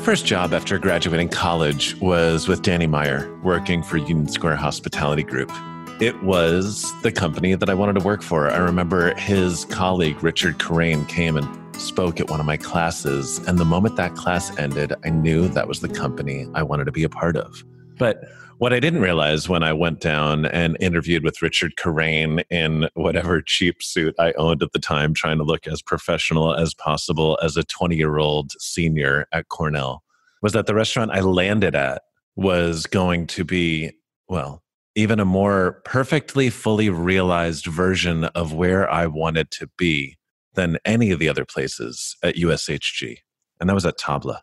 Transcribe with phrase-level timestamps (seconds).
[0.00, 5.52] first job after graduating college was with Danny Meyer, working for Union Square Hospitality Group.
[6.00, 8.50] It was the company that I wanted to work for.
[8.50, 13.46] I remember his colleague, Richard Coraine, came and spoke at one of my classes.
[13.46, 16.92] And the moment that class ended, I knew that was the company I wanted to
[16.92, 17.62] be a part of.
[17.98, 18.24] But
[18.60, 23.40] what I didn't realize when I went down and interviewed with Richard Coraine in whatever
[23.40, 27.56] cheap suit I owned at the time, trying to look as professional as possible as
[27.56, 30.02] a 20 year old senior at Cornell,
[30.42, 32.02] was that the restaurant I landed at
[32.36, 33.92] was going to be,
[34.28, 34.62] well,
[34.94, 40.18] even a more perfectly fully realized version of where I wanted to be
[40.52, 43.20] than any of the other places at USHG.
[43.58, 44.40] And that was at Tabla.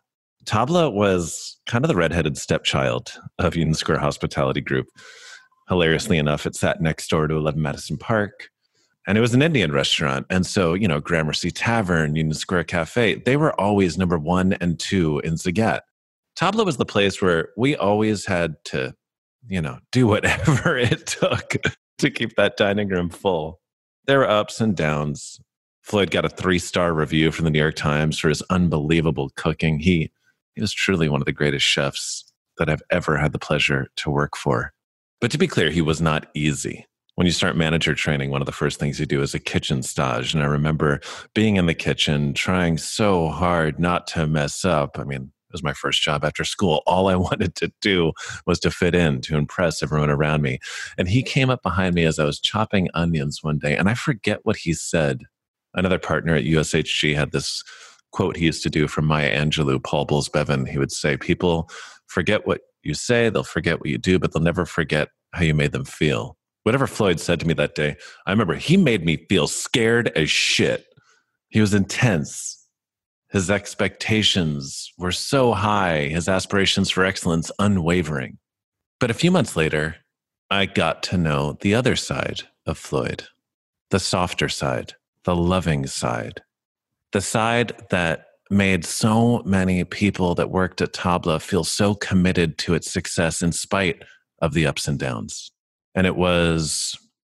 [0.48, 4.86] Tabla was kind of the redheaded stepchild of Union Square Hospitality Group.
[5.68, 8.48] Hilariously enough, it sat next door to 11 Madison Park.
[9.06, 10.24] And it was an Indian restaurant.
[10.30, 14.78] And so, you know, Gramercy Tavern, Union Square Cafe, they were always number one and
[14.78, 15.80] two in Zagat.
[16.34, 18.94] Tabla was the place where we always had to,
[19.48, 21.56] you know, do whatever it took
[21.98, 23.60] to keep that dining room full.
[24.06, 25.40] There were ups and downs.
[25.82, 29.78] Floyd got a three star review from the New York Times for his unbelievable cooking.
[29.78, 30.10] He
[30.58, 32.24] he was truly one of the greatest chefs
[32.56, 34.72] that I've ever had the pleasure to work for.
[35.20, 36.84] But to be clear, he was not easy.
[37.14, 39.84] When you start manager training, one of the first things you do is a kitchen
[39.84, 40.34] stage.
[40.34, 41.00] And I remember
[41.32, 44.98] being in the kitchen, trying so hard not to mess up.
[44.98, 46.82] I mean, it was my first job after school.
[46.88, 48.10] All I wanted to do
[48.44, 50.58] was to fit in, to impress everyone around me.
[50.98, 53.94] And he came up behind me as I was chopping onions one day, and I
[53.94, 55.22] forget what he said.
[55.72, 57.62] Another partner at USHG had this
[58.12, 60.68] quote he used to do from Maya Angelou, Paul Bolles-Beaven.
[60.68, 61.70] He would say, People
[62.06, 65.54] forget what you say, they'll forget what you do, but they'll never forget how you
[65.54, 66.36] made them feel.
[66.62, 70.30] Whatever Floyd said to me that day, I remember he made me feel scared as
[70.30, 70.86] shit.
[71.48, 72.66] He was intense.
[73.30, 78.38] His expectations were so high, his aspirations for excellence unwavering.
[79.00, 79.96] But a few months later,
[80.50, 83.24] I got to know the other side of Floyd,
[83.90, 84.94] the softer side,
[85.24, 86.42] the loving side
[87.12, 92.74] the side that made so many people that worked at Tabla feel so committed to
[92.74, 94.02] its success in spite
[94.40, 95.50] of the ups and downs.
[95.94, 96.96] And it was,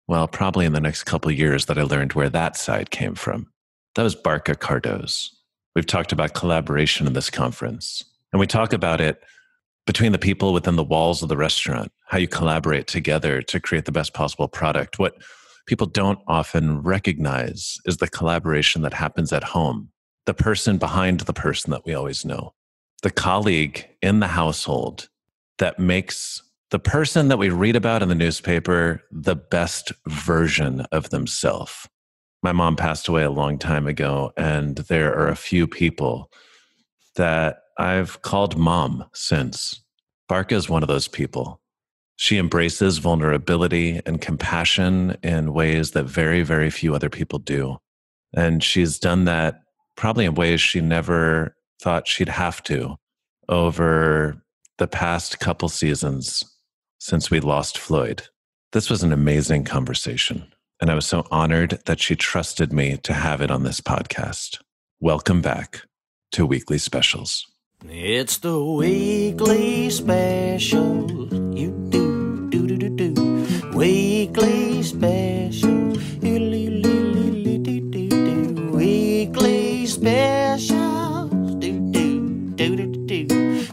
[0.07, 3.47] well, probably in the next couple years that I learned where that side came from.
[3.95, 5.29] That was Barkha Cardoz.
[5.75, 9.23] We've talked about collaboration in this conference, and we talk about it
[9.85, 13.85] between the people within the walls of the restaurant, how you collaborate together to create
[13.85, 14.99] the best possible product.
[14.99, 15.15] What
[15.69, 19.91] people don't often recognize is the collaboration that happens at home,
[20.25, 22.55] the person behind the person that we always know,
[23.03, 25.09] the colleague in the household
[25.59, 26.41] that makes
[26.71, 31.87] the person that we read about in the newspaper the best version of themselves.
[32.41, 36.31] My mom passed away a long time ago, and there are a few people
[37.15, 39.83] that I've called mom since.
[40.27, 41.61] Barkha is one of those people.
[42.21, 47.77] She embraces vulnerability and compassion in ways that very, very few other people do.
[48.35, 49.61] And she's done that
[49.95, 52.97] probably in ways she never thought she'd have to
[53.47, 54.43] over
[54.79, 56.43] the past couple seasons
[56.99, 58.23] since we lost Floyd.
[58.73, 60.45] This was an amazing conversation.
[60.81, 64.59] And I was so honored that she trusted me to have it on this podcast.
[64.99, 65.83] Welcome back
[66.33, 67.47] to Weekly Specials.
[67.87, 71.09] It's the weekly special.
[71.57, 71.89] You
[73.79, 75.93] Weekly special.
[78.73, 81.29] Weekly special.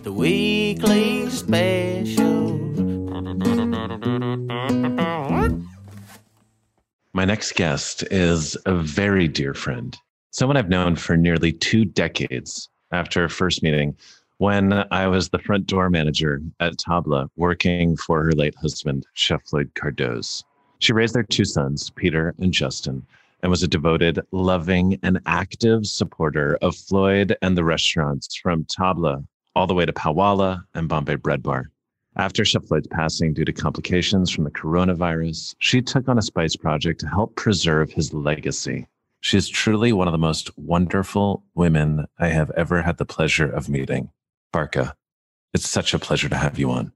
[0.05, 2.59] The weekly special.
[7.12, 9.97] My next guest is a very dear friend,
[10.31, 13.97] someone I've known for nearly two decades after our first meeting
[14.39, 19.43] when I was the front door manager at Tabla, working for her late husband, Chef
[19.45, 20.45] Floyd Cardoz.
[20.79, 23.07] She raised their two sons, Peter and Justin,
[23.43, 29.25] and was a devoted, loving, and active supporter of Floyd and the restaurants from Tabla
[29.55, 31.71] all the way to Paowalla and Bombay Bread Bar.
[32.16, 36.57] After Chef Floyd's passing due to complications from the coronavirus, she took on a spice
[36.57, 38.87] project to help preserve his legacy.
[39.21, 43.51] She is truly one of the most wonderful women I have ever had the pleasure
[43.51, 44.10] of meeting.
[44.57, 44.95] Barkha,
[45.53, 46.91] it's such a pleasure to have you on.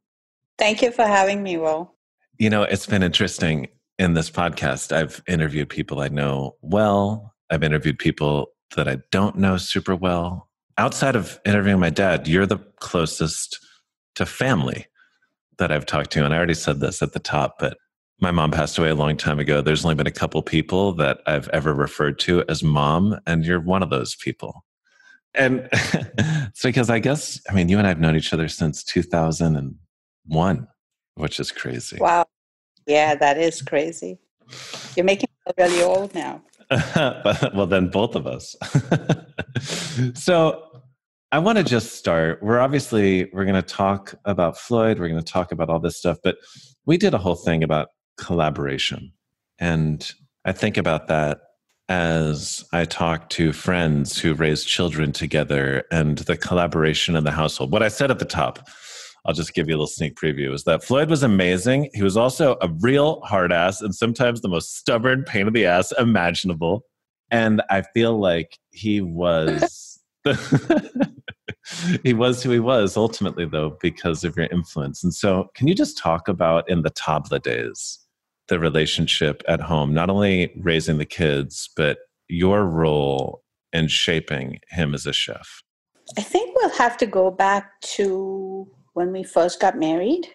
[0.57, 1.95] Thank you for having me, Will.
[2.39, 3.69] You know, it's been interesting
[3.99, 4.97] in this podcast.
[4.97, 8.47] I've interviewed people I know well, I've interviewed people
[8.77, 10.49] that I don't know super well.
[10.79, 13.59] Outside of interviewing my dad, you're the closest
[14.15, 14.87] to family
[15.59, 16.25] that I've talked to.
[16.25, 17.77] And I already said this at the top, but
[18.21, 19.61] my mom passed away a long time ago.
[19.61, 23.61] There's only been a couple people that I've ever referred to as mom, and you're
[23.61, 24.65] one of those people.
[25.35, 28.83] And it's because I guess, I mean, you and I have known each other since
[28.85, 30.69] 2001,
[31.15, 31.99] which is crazy.
[32.01, 32.27] Wow.
[32.87, 34.19] Yeah, that is crazy.
[34.97, 36.43] You're making me feel really old now.
[36.69, 38.57] but, well, then both of us.
[40.15, 40.71] so
[41.33, 42.43] I want to just start.
[42.43, 44.99] We're obviously we're going to talk about Floyd.
[44.99, 46.37] We're going to talk about all this stuff, but
[46.87, 47.89] we did a whole thing about
[48.19, 49.13] collaboration,
[49.59, 50.13] and
[50.45, 51.39] I think about that
[51.91, 57.73] as I talk to friends who raise children together and the collaboration in the household.
[57.73, 58.69] What I said at the top,
[59.27, 61.91] I'll just give you a little sneak preview, is that Floyd was amazing.
[61.93, 65.67] He was also a real hard ass and sometimes the most stubborn pain in the
[65.67, 66.85] ass imaginable.
[67.33, 69.99] And I feel like he was
[72.05, 75.03] he was who he was ultimately though because of your influence.
[75.03, 77.99] And so can you just talk about in the Tabla days
[78.51, 81.99] the relationship at home, not only raising the kids, but
[82.29, 83.43] your role
[83.73, 85.63] in shaping him as a chef?
[86.19, 90.27] I think we'll have to go back to when we first got married.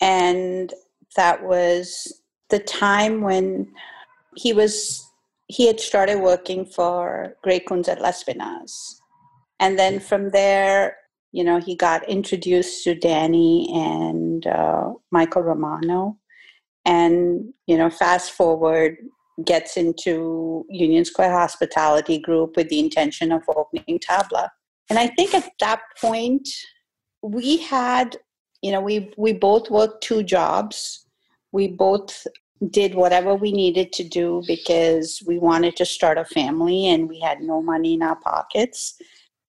[0.00, 0.72] And
[1.16, 2.20] that was
[2.50, 3.72] the time when
[4.36, 5.00] he was
[5.46, 8.94] he had started working for Gray Kunz at Lespinasse.
[9.60, 10.96] And then from there,
[11.32, 16.18] you know, he got introduced to Danny and uh, Michael Romano
[16.84, 18.96] and you know fast forward
[19.44, 24.48] gets into union square hospitality group with the intention of opening tabla.
[24.90, 26.48] And i think at that point
[27.22, 28.16] we had
[28.62, 31.06] you know we we both worked two jobs.
[31.52, 32.26] We both
[32.70, 37.20] did whatever we needed to do because we wanted to start a family and we
[37.20, 38.94] had no money in our pockets.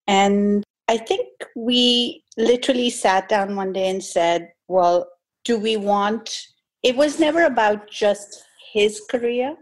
[0.07, 5.07] And i think we literally sat down one day and said well
[5.43, 6.47] do we want
[6.85, 9.57] it was never about just his career.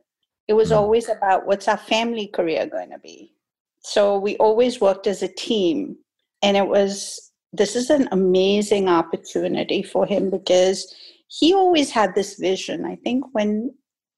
[0.50, 0.80] It was mm-hmm.
[0.80, 3.34] always about what's our family career going to be.
[3.80, 5.96] So we always worked as a team.
[6.42, 10.94] And it was, this is an amazing opportunity for him because
[11.30, 12.86] he always had this vision.
[12.86, 13.74] I think when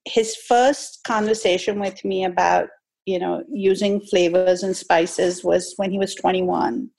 [0.05, 2.69] his first conversation with me about,
[3.05, 6.89] you know, using flavors and spices was when he was 21.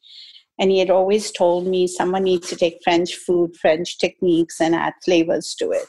[0.59, 4.75] And he had always told me someone needs to take French food, French techniques, and
[4.75, 5.87] add flavors to it.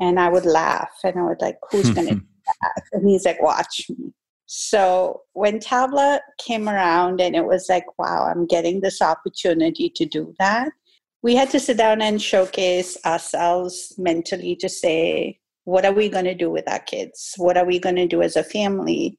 [0.00, 2.82] And I would laugh and I would like, who's going to do that?
[2.92, 4.12] And he's like, watch me.
[4.46, 10.04] So when Tabla came around and it was like, wow, I'm getting this opportunity to
[10.04, 10.72] do that,
[11.22, 16.24] we had to sit down and showcase ourselves mentally to say, what are we going
[16.24, 17.34] to do with our kids?
[17.36, 19.18] What are we going to do as a family?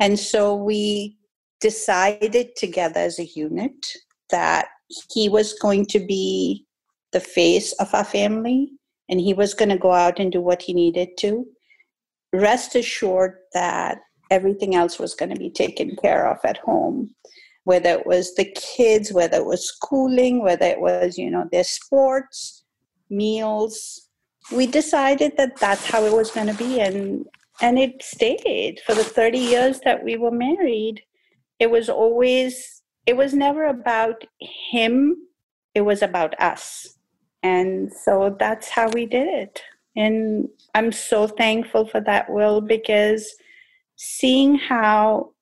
[0.00, 1.16] And so we
[1.62, 3.86] decided together as a unit
[4.30, 4.66] that
[5.10, 6.66] he was going to be
[7.12, 8.70] the face of our family
[9.08, 11.46] and he was going to go out and do what he needed to,
[12.32, 13.98] rest assured that
[14.30, 17.14] everything else was going to be taken care of at home
[17.64, 21.62] whether it was the kids whether it was schooling whether it was you know their
[21.62, 22.62] sports
[23.12, 24.08] meals.
[24.50, 27.26] We decided that that's how it was going to be and
[27.60, 31.02] and it stayed for the 30 years that we were married
[31.62, 34.18] it was always it was never about
[34.70, 34.94] him
[35.74, 36.98] it was about us
[37.42, 39.62] and so that's how we did it.
[39.96, 43.34] And I'm so thankful for that, Will, because
[43.96, 45.32] seeing how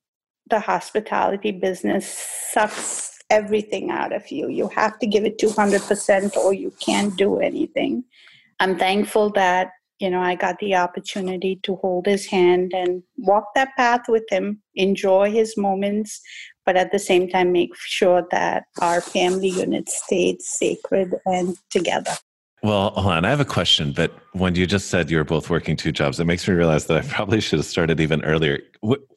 [0.49, 2.07] the hospitality business
[2.51, 7.39] sucks everything out of you, you have to give it 200% or you can't do
[7.39, 8.03] anything.
[8.59, 9.71] I'm thankful that
[10.01, 14.25] you know, I got the opportunity to hold his hand and walk that path with
[14.31, 16.21] him, enjoy his moments,
[16.65, 22.13] but at the same time make sure that our family unit stayed sacred and together.
[22.63, 23.25] Well, hold on.
[23.25, 26.19] I have a question, but when you just said you were both working two jobs,
[26.19, 28.59] it makes me realize that I probably should have started even earlier.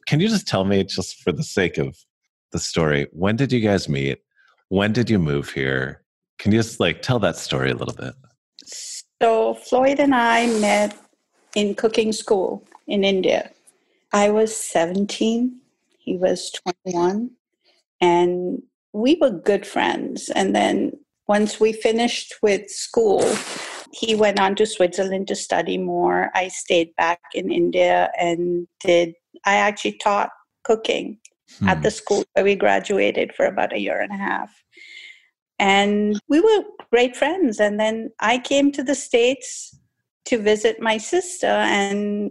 [0.06, 1.96] Can you just tell me, just for the sake of
[2.52, 4.18] the story, when did you guys meet?
[4.68, 6.02] When did you move here?
[6.38, 8.14] Can you just like tell that story a little bit?
[9.22, 10.96] So Floyd and I met
[11.54, 13.50] in cooking school in India.
[14.12, 15.60] I was 17,
[15.98, 16.50] he was
[16.84, 17.30] 21,
[18.00, 20.30] and we were good friends.
[20.30, 20.92] And then
[21.26, 23.24] once we finished with school,
[23.92, 26.30] he went on to Switzerland to study more.
[26.34, 30.30] I stayed back in India and did, I actually taught
[30.64, 31.18] cooking
[31.58, 31.68] hmm.
[31.68, 34.50] at the school where we graduated for about a year and a half.
[35.58, 37.60] And we were great friends.
[37.60, 39.78] And then I came to the States
[40.26, 42.30] to visit my sister, and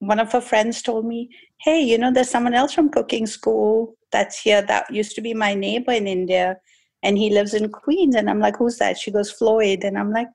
[0.00, 3.96] one of her friends told me, Hey, you know, there's someone else from cooking school
[4.10, 6.56] that's here that used to be my neighbor in India,
[7.02, 8.14] and he lives in Queens.
[8.14, 8.98] And I'm like, Who's that?
[8.98, 9.84] She goes, Floyd.
[9.84, 10.28] And I'm like,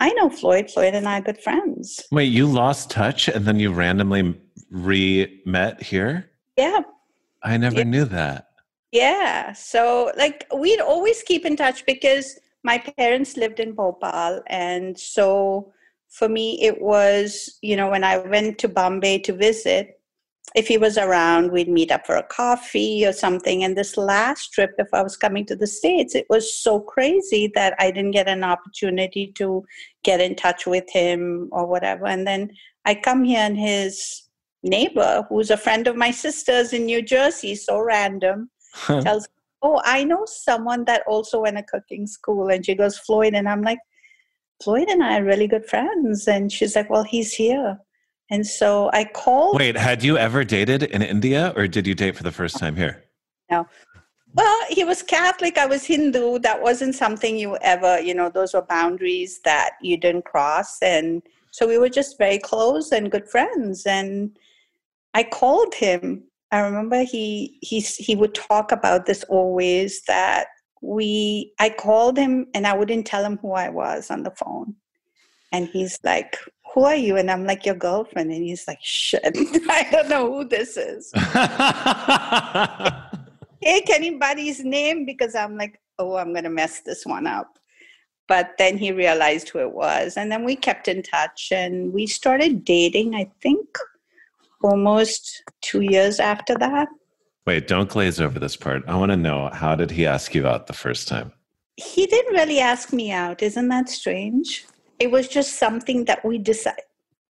[0.00, 0.70] I know Floyd.
[0.70, 2.02] Floyd and I are good friends.
[2.10, 6.30] Wait, you lost touch and then you randomly re met here?
[6.56, 6.80] Yeah.
[7.42, 7.84] I never yeah.
[7.84, 8.48] knew that.
[8.92, 9.52] Yeah.
[9.52, 14.42] So, like, we'd always keep in touch because my parents lived in Bhopal.
[14.48, 15.72] And so,
[16.08, 20.00] for me, it was, you know, when I went to Bombay to visit,
[20.56, 23.62] if he was around, we'd meet up for a coffee or something.
[23.62, 27.52] And this last trip, if I was coming to the States, it was so crazy
[27.54, 29.64] that I didn't get an opportunity to
[30.02, 32.06] get in touch with him or whatever.
[32.06, 32.50] And then
[32.84, 34.22] I come here and his
[34.64, 39.28] neighbor, who's a friend of my sister's in New Jersey, so random, tells
[39.62, 43.48] oh i know someone that also went to cooking school and she goes floyd and
[43.48, 43.78] i'm like
[44.62, 47.78] floyd and i are really good friends and she's like well he's here.
[48.32, 52.16] And so i called Wait, had you ever dated in India or did you date
[52.16, 53.02] for the first time here?
[53.50, 53.66] No.
[54.34, 55.58] Well he was catholic.
[55.58, 56.38] I was hindu.
[56.38, 60.80] That wasn't something you ever you know those were boundaries that you didn't cross.
[60.80, 63.84] And so we were just very close and good friends.
[63.84, 64.38] And
[65.14, 70.48] i called him I remember he he he would talk about this always that
[70.82, 74.74] we I called him and I wouldn't tell him who I was on the phone.
[75.52, 76.36] And he's like,
[76.74, 77.16] Who are you?
[77.16, 78.32] And I'm like, Your girlfriend.
[78.32, 81.12] And he's like, Shit, I don't know who this is.
[83.60, 85.04] hey, can anybody his name?
[85.04, 87.58] Because I'm like, Oh, I'm gonna mess this one up.
[88.26, 90.16] But then he realized who it was.
[90.16, 93.66] And then we kept in touch and we started dating, I think
[94.62, 96.88] almost two years after that.
[97.46, 98.82] Wait, don't glaze over this part.
[98.86, 101.32] I want to know how did he ask you out the first time?
[101.76, 103.42] He didn't really ask me out.
[103.42, 104.66] Isn't that strange?
[104.98, 106.84] It was just something that we decided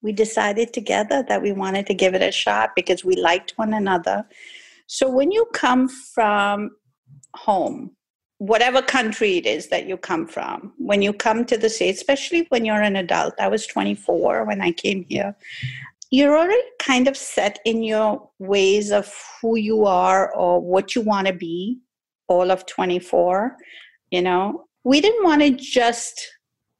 [0.03, 3.75] we decided together that we wanted to give it a shot because we liked one
[3.75, 4.25] another.
[4.87, 6.71] So when you come from
[7.35, 7.97] home,
[8.39, 12.47] whatever country it is that you come from, when you come to the States, especially
[12.51, 15.35] when you're an adult, I was 24 when I came here
[16.11, 21.03] you're already kind of set in your ways of who you are or what you
[21.03, 21.79] want to be
[22.29, 23.57] all of 24
[24.11, 24.67] you know?
[24.85, 26.27] We didn't want to just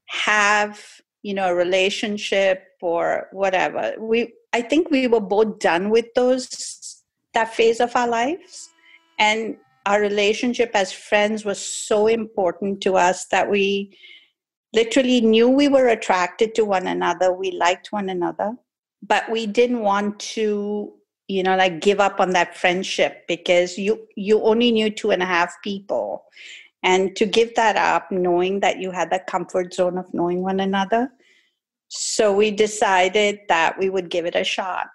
[0.09, 0.83] have
[1.23, 3.95] you know a relationship or whatever.
[3.99, 7.03] We i think we were both done with those
[7.35, 8.71] that phase of our lives.
[9.19, 9.57] And
[9.87, 13.97] our relationship as friends was so important to us that we
[14.73, 18.53] literally knew we were attracted to one another we liked one another
[19.03, 20.93] but we didn't want to
[21.29, 25.23] you know like give up on that friendship because you you only knew two and
[25.23, 26.25] a half people.
[26.83, 30.61] And to give that up knowing that you had that comfort zone of knowing one
[30.61, 31.11] another.
[31.89, 34.87] So we decided that we would give it a shot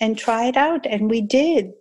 [0.00, 1.72] and try it out and we did.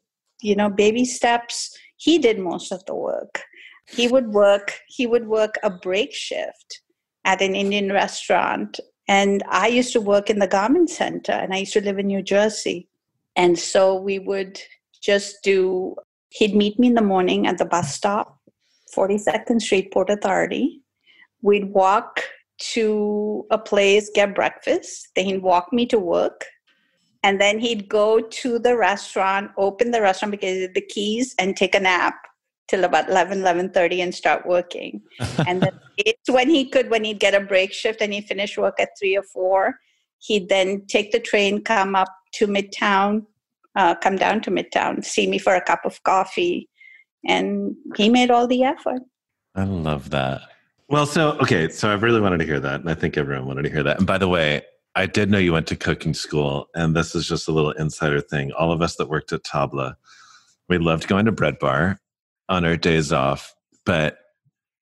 [0.41, 3.43] You know baby steps he did most of the work.
[3.87, 6.81] He would work he would work a break shift
[7.23, 8.79] at an indian restaurant
[9.11, 12.07] and I used to work in the garment center and I used to live in
[12.07, 12.87] New Jersey.
[13.35, 14.57] And so we would
[15.01, 15.97] just do,
[16.29, 18.39] he'd meet me in the morning at the bus stop,
[18.95, 20.81] 42nd Street, Port Authority.
[21.41, 22.21] We'd walk
[22.73, 25.09] to a place, get breakfast.
[25.13, 26.45] Then he'd walk me to work.
[27.21, 31.35] And then he'd go to the restaurant, open the restaurant because he had the keys,
[31.37, 32.15] and take a nap
[32.71, 35.01] till about 11 11.30 and start working.
[35.47, 38.57] And then it's when he could when he'd get a break shift and he finished
[38.57, 39.75] work at 3 or 4
[40.19, 43.25] he'd then take the train come up to midtown
[43.75, 46.69] uh, come down to midtown see me for a cup of coffee.
[47.27, 49.01] And he made all the effort.
[49.53, 50.41] I love that.
[50.87, 53.63] Well so okay so i really wanted to hear that and i think everyone wanted
[53.63, 53.97] to hear that.
[53.97, 54.61] And by the way
[54.95, 58.21] i did know you went to cooking school and this is just a little insider
[58.21, 58.51] thing.
[58.53, 59.95] All of us that worked at tabla
[60.69, 61.99] we loved going to bread bar
[62.49, 63.53] on our days off,
[63.85, 64.17] but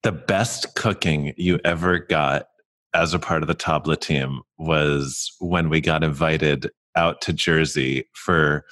[0.03, 2.47] the best cooking you ever got
[2.93, 8.05] as a part of the Tabla team was when we got invited out to Jersey
[8.13, 8.65] for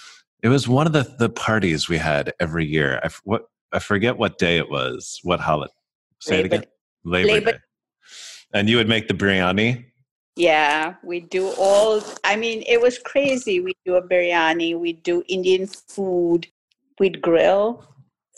[0.44, 3.00] it was one of the, the parties we had every year.
[3.04, 5.74] I, what, I forget what day it was, what holiday.
[6.20, 6.70] Say Labor, it again.
[7.04, 7.58] Labor, Labor Day.
[8.54, 9.86] And you would make the biryani?
[10.36, 12.04] Yeah, we do all.
[12.24, 13.60] I mean, it was crazy.
[13.60, 16.48] We do a biryani, we do Indian food,
[17.00, 17.84] we'd grill.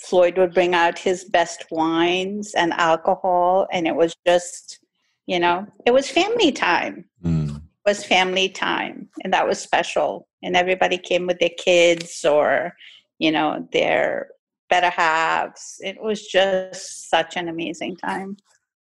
[0.01, 4.79] Floyd would bring out his best wines and alcohol, and it was just,
[5.25, 7.05] you know, it was family time.
[7.23, 7.57] Mm.
[7.57, 10.27] It was family time, and that was special.
[10.43, 12.73] And everybody came with their kids or,
[13.17, 14.29] you know, their
[14.69, 15.77] better halves.
[15.81, 18.37] It was just such an amazing time.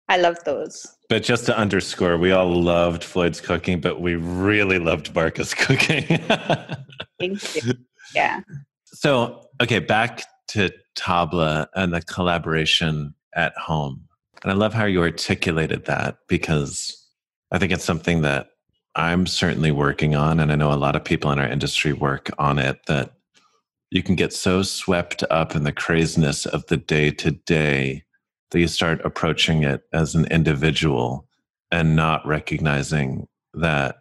[0.08, 0.86] I love those.
[1.08, 6.04] But just to underscore, we all loved Floyd's cooking, but we really loved Barkha's cooking.
[7.18, 7.74] Thank you.
[8.14, 8.40] Yeah.
[8.84, 14.08] So, okay, back to Tabla and the collaboration at home.
[14.42, 17.08] And I love how you articulated that because
[17.50, 18.48] I think it's something that
[18.94, 20.38] I'm certainly working on.
[20.38, 23.14] And I know a lot of people in our industry work on it that
[23.90, 28.04] you can get so swept up in the craziness of the day to day
[28.50, 31.26] that you start approaching it as an individual
[31.70, 33.96] and not recognizing that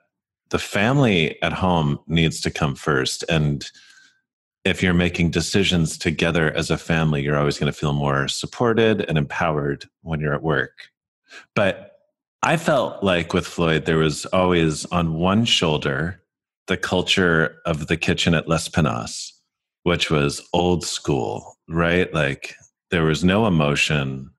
[0.49, 3.23] the family at home needs to come first.
[3.29, 3.65] And
[4.65, 9.01] if you're making decisions together as a family, you're always going to feel more supported
[9.09, 10.89] and empowered when you're at work.
[11.53, 11.97] But
[12.43, 16.21] I felt like with Floyd, there was always on one shoulder
[16.67, 19.33] the culture of the kitchen at Lespinasse,
[19.83, 22.13] which was old school, right?
[22.13, 22.55] Like
[22.89, 24.29] there was no emotion.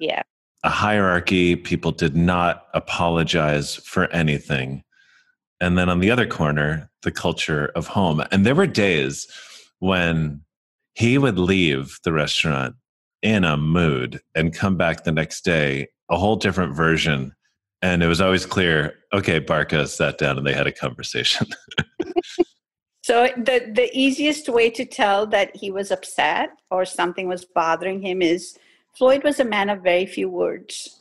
[0.00, 0.22] Yeah.
[0.64, 4.82] A hierarchy, people did not apologize for anything.
[5.60, 8.22] And then on the other corner, the culture of home.
[8.32, 9.28] And there were days
[9.80, 10.42] when
[10.94, 12.76] he would leave the restaurant
[13.22, 17.32] in a mood and come back the next day a whole different version.
[17.82, 21.46] And it was always clear okay barkha sat down and they had a conversation.
[23.02, 28.02] So the the easiest way to tell that he was upset or something was bothering
[28.02, 28.58] him is
[28.96, 31.00] floyd was a man of very few words.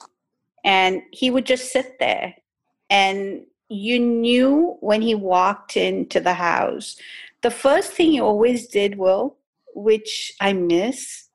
[0.63, 2.36] And he would just sit there.
[2.89, 6.95] And you knew when he walked into the house
[7.41, 9.38] the first thing he always did will
[9.74, 11.29] which i miss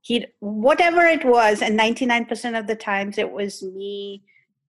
[0.00, 4.22] he whatever it was and 99% of the times it was me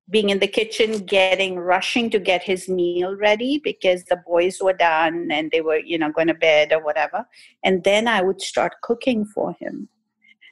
[0.10, 4.74] being in the kitchen getting rushing to get his meal ready because the boys were
[4.74, 7.28] done and they were you know going to bed or whatever.
[7.64, 9.90] And then i would start cooking for him.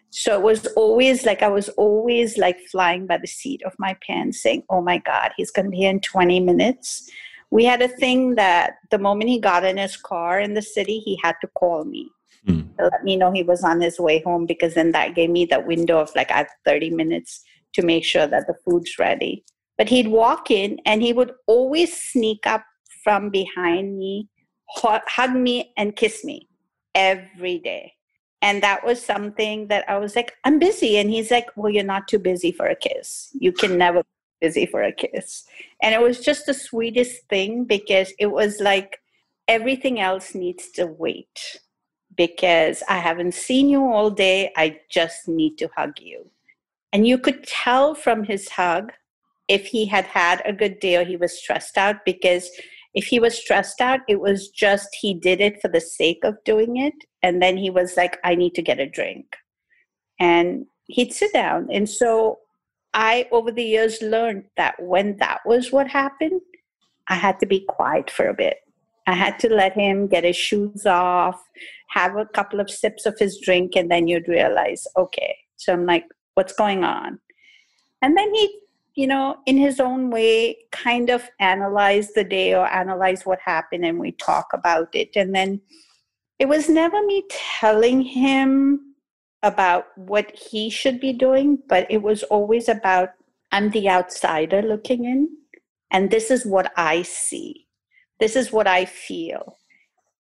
[0.10, 3.98] So it was always like i was always like flying by the seat of my
[4.06, 7.10] pants saying oh my god he's going to be here in 20 minutes
[7.52, 11.00] we had a thing that the moment he got in his car in the city
[11.00, 12.10] he had to call me
[12.48, 12.76] mm.
[12.78, 15.46] to let me know he was on his way home because then that gave me
[15.46, 17.44] that window of like i have 30 minutes
[17.76, 19.44] to make sure that the food's ready.
[19.78, 22.64] But he'd walk in and he would always sneak up
[23.04, 24.30] from behind me,
[24.68, 26.48] hug me, and kiss me
[26.96, 27.94] every day.
[28.42, 30.98] And that was something that I was like, I'm busy.
[30.98, 33.30] And he's like, Well, you're not too busy for a kiss.
[33.34, 34.04] You can never
[34.42, 35.46] busy for a kiss.
[35.82, 39.00] And it was just the sweetest thing because it was like
[39.48, 41.60] everything else needs to wait
[42.16, 44.52] because I haven't seen you all day.
[44.56, 46.30] I just need to hug you.
[46.94, 48.94] And you could tell from his hug
[49.48, 52.50] if he had had a good day or he was stressed out because
[52.94, 56.42] if he was stressed out, it was just he did it for the sake of
[56.46, 56.94] doing it.
[57.22, 59.26] And then he was like, I need to get a drink.
[60.20, 61.68] And he'd sit down.
[61.72, 62.40] And so
[62.96, 66.42] I, over the years, learned that when that was what happened,
[67.08, 68.58] I had to be quiet for a bit.
[69.06, 71.40] I had to let him get his shoes off,
[71.90, 75.36] have a couple of sips of his drink, and then you'd realize, okay.
[75.58, 76.06] So I'm like,
[76.36, 77.20] what's going on
[78.02, 78.60] and then he
[78.94, 83.86] you know in his own way kind of analyze the day or analyze what happened
[83.86, 85.60] and we talk about it and then
[86.38, 88.85] it was never me telling him
[89.46, 93.12] about what he should be doing but it was always about
[93.52, 95.30] i'm the outsider looking in
[95.92, 97.68] and this is what i see
[98.20, 99.58] this is what i feel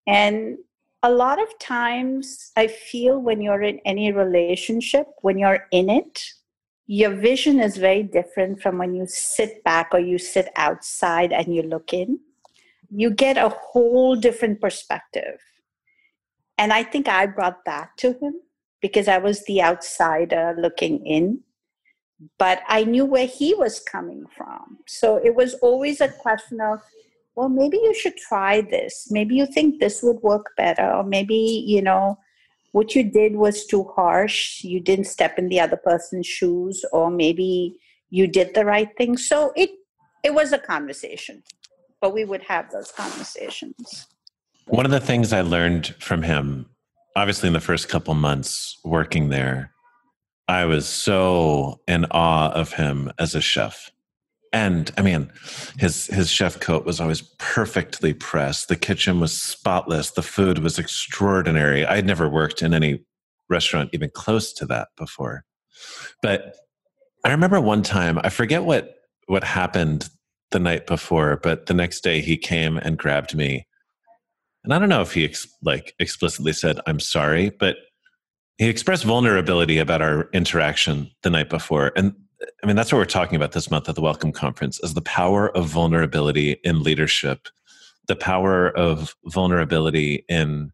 [0.08, 0.58] and
[1.06, 6.24] a lot of times I feel when you're in any relationship, when you're in it,
[6.88, 11.54] your vision is very different from when you sit back or you sit outside and
[11.54, 12.20] you look in.
[12.90, 15.40] You get a whole different perspective.
[16.58, 18.34] And I think I brought that to him
[18.88, 21.42] because I was the outsider looking in.
[22.40, 24.78] But I knew where he was coming from.
[24.88, 26.80] So it was always a question of
[27.36, 29.08] well maybe you should try this.
[29.12, 30.90] Maybe you think this would work better.
[30.90, 31.36] Or maybe
[31.74, 32.18] you know
[32.72, 34.64] what you did was too harsh.
[34.64, 36.86] You didn't step in the other person's shoes.
[36.94, 37.78] Or maybe
[38.10, 39.18] you did the right thing.
[39.18, 39.72] So it
[40.24, 41.44] it was a conversation
[42.02, 44.08] but we would have those conversations.
[44.68, 46.68] One of the things i learned from him
[47.16, 49.72] obviously in the first couple months working there
[50.48, 53.92] i was so in awe of him as a chef
[54.56, 55.30] and I mean,
[55.78, 58.70] his his chef coat was always perfectly pressed.
[58.70, 60.12] The kitchen was spotless.
[60.12, 61.86] The food was extraordinary.
[61.86, 63.04] I had never worked in any
[63.50, 65.44] restaurant even close to that before.
[66.22, 66.56] But
[67.26, 68.96] I remember one time, I forget what
[69.28, 70.10] what happened
[70.52, 73.68] the night before, but the next day he came and grabbed me.
[74.66, 77.78] And I don't know if he ex- like explicitly said I'm sorry, but
[78.58, 81.92] he expressed vulnerability about our interaction the night before.
[81.96, 82.14] And
[82.64, 85.02] I mean, that's what we're talking about this month at the Welcome Conference is the
[85.02, 87.48] power of vulnerability in leadership,
[88.08, 90.72] the power of vulnerability in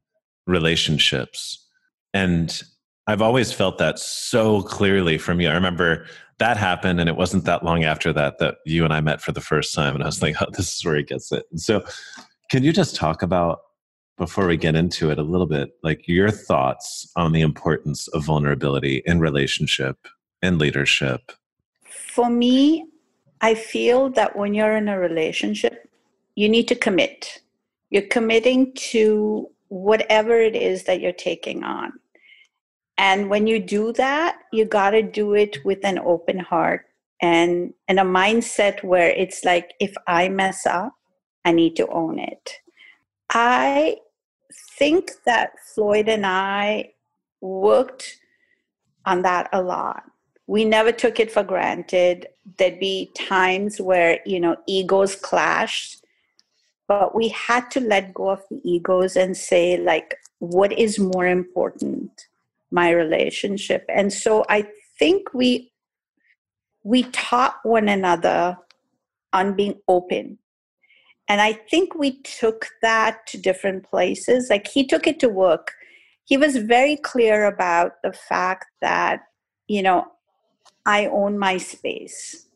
[0.47, 1.67] relationships.
[2.13, 2.62] And
[3.08, 5.49] I've always felt that so clearly from you.
[5.49, 6.06] I remember
[6.39, 9.32] that happened, and it wasn't that long after that that you and I met for
[9.32, 9.95] the first time.
[9.95, 11.45] And I was like, oh, this is where he gets it.
[11.51, 11.84] And so,
[12.49, 13.60] can you just talk about
[14.21, 18.23] before we get into it a little bit, like your thoughts on the importance of
[18.23, 19.97] vulnerability in relationship
[20.43, 21.31] and leadership.
[21.89, 22.86] For me,
[23.41, 25.89] I feel that when you're in a relationship,
[26.36, 27.39] you need to commit.
[27.89, 31.93] You're committing to whatever it is that you're taking on.
[32.99, 36.86] And when you do that, you got to do it with an open heart
[37.23, 40.93] and and a mindset where it's like if I mess up,
[41.43, 42.51] I need to own it.
[43.31, 43.97] I
[44.82, 46.94] think that Floyd and I
[47.39, 48.17] worked
[49.06, 50.02] on that a lot.
[50.48, 52.26] We never took it for granted.
[52.58, 56.04] There'd be times where, you know, egos clashed,
[56.88, 61.28] but we had to let go of the egos and say, like, what is more
[61.28, 62.10] important?
[62.72, 63.86] My relationship.
[63.88, 64.67] And so I
[64.98, 65.72] think we
[66.84, 68.58] we taught one another
[69.32, 70.39] on being open
[71.32, 74.50] and I think we took that to different places.
[74.50, 75.72] Like he took it to work.
[76.26, 79.22] He was very clear about the fact that,
[79.70, 80.08] you know,
[80.86, 82.50] I own my space.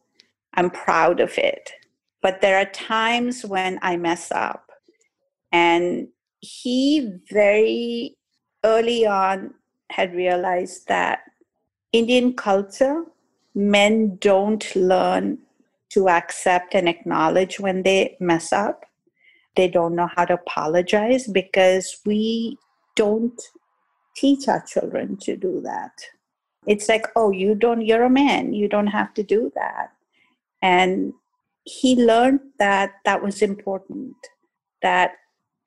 [0.56, 1.72] I'm proud of it.
[2.22, 4.70] But there are times when I mess up.
[5.54, 6.10] And
[6.42, 8.18] he very
[8.66, 9.54] early on
[9.90, 11.20] had realized that
[11.94, 13.06] Indian culture,
[13.54, 15.38] men don't learn
[15.96, 18.86] to accept and acknowledge when they mess up.
[19.56, 22.58] They don't know how to apologize because we
[22.98, 23.42] don't
[24.18, 25.94] teach our children to do that.
[26.68, 29.92] It's like, oh, you don't, you're a man, you don't have to do that.
[30.62, 31.14] And
[31.64, 34.16] he learned that that was important,
[34.82, 35.12] that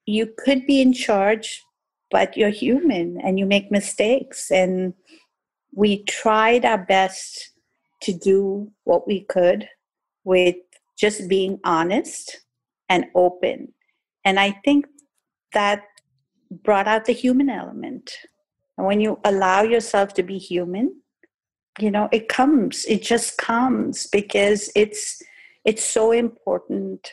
[0.04, 1.62] you could be in charge,
[2.10, 4.50] but you're human and you make mistakes.
[4.50, 4.92] And
[5.74, 7.52] we tried our best
[8.02, 9.66] to do what we could
[10.28, 10.56] with
[10.98, 12.42] just being honest
[12.90, 13.72] and open.
[14.26, 14.86] And I think
[15.54, 15.84] that
[16.50, 18.14] brought out the human element.
[18.76, 21.00] And when you allow yourself to be human,
[21.80, 25.22] you know, it comes, it just comes because it's
[25.64, 27.12] it's so important.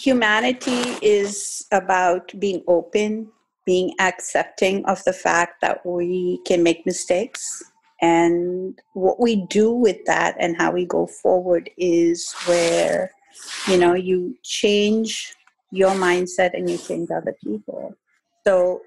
[0.00, 3.28] Humanity is about being open,
[3.66, 7.69] being accepting of the fact that we can make mistakes
[8.00, 13.10] and what we do with that and how we go forward is where
[13.68, 15.34] you know you change
[15.70, 17.94] your mindset and you change other people.
[18.46, 18.80] So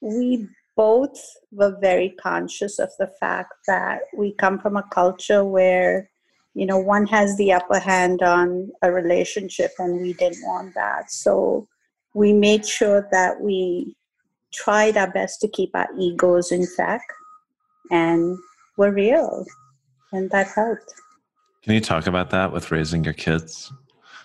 [0.00, 1.18] we both
[1.52, 6.08] were very conscious of the fact that we come from a culture where
[6.54, 11.10] you know one has the upper hand on a relationship and we didn't want that.
[11.10, 11.66] So
[12.14, 13.96] we made sure that we
[14.52, 17.02] tried our best to keep our egos in check
[17.90, 18.38] and
[18.76, 19.44] were real
[20.12, 20.94] and that helped.
[21.62, 23.72] Can you talk about that with raising your kids?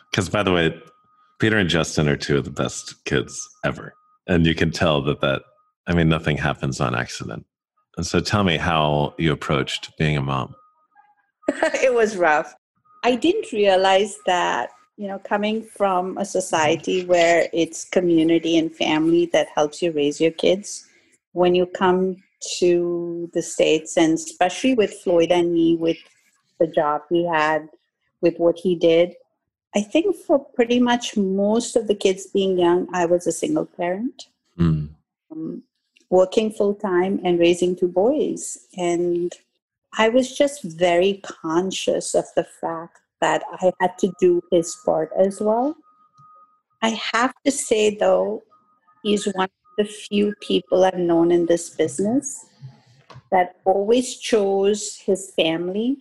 [0.09, 0.81] Because by the way
[1.39, 3.93] peter and justin are two of the best kids ever
[4.27, 5.41] and you can tell that that
[5.87, 7.45] i mean nothing happens on accident.
[7.99, 10.55] And so tell me how you approached being a mom.
[11.83, 12.55] It was rough.
[13.03, 19.25] I didn't realize that you know coming from a society where it's community and family
[19.33, 20.87] that helps you raise your kids
[21.33, 22.17] when you come
[22.59, 25.97] to the States, and especially with Floyd and me, with
[26.59, 27.69] the job he had,
[28.21, 29.15] with what he did.
[29.75, 33.65] I think for pretty much most of the kids being young, I was a single
[33.65, 34.89] parent, mm.
[35.31, 35.63] um,
[36.09, 38.67] working full time and raising two boys.
[38.77, 39.31] And
[39.97, 45.11] I was just very conscious of the fact that I had to do his part
[45.17, 45.75] as well.
[46.81, 48.43] I have to say, though,
[49.03, 52.45] he's one the few people I've known in this business
[53.31, 55.99] that always chose his family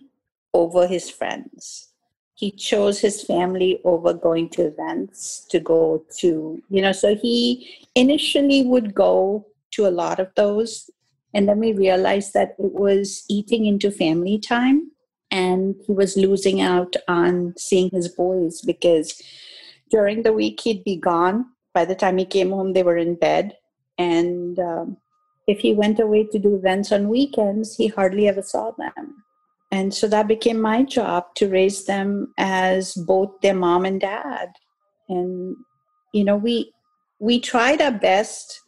[0.53, 1.87] over his friends.
[2.33, 7.87] He chose his family over going to events, to go to, you know, so he
[7.95, 10.89] initially would go to a lot of those.
[11.33, 14.91] And then we realized that it was eating into family time
[15.31, 19.21] and he was losing out on seeing his boys because
[19.89, 21.45] during the week he'd be gone.
[21.73, 23.55] By the time he came home, they were in bed
[23.99, 24.97] and um,
[25.45, 29.23] if he went away to do events on weekends, he hardly ever saw them.
[29.71, 34.49] And so that became my job to raise them as both their mom and dad.
[35.09, 35.55] And
[36.13, 36.71] you know, we
[37.19, 38.61] we tried our best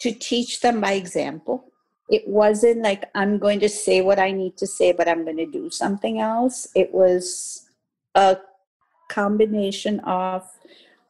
[0.00, 1.64] to teach them by example.
[2.08, 5.36] It wasn't like I'm going to say what I need to say, but I'm going
[5.36, 6.66] to do something else.
[6.74, 7.68] It was
[8.14, 8.38] a
[9.08, 10.48] combination of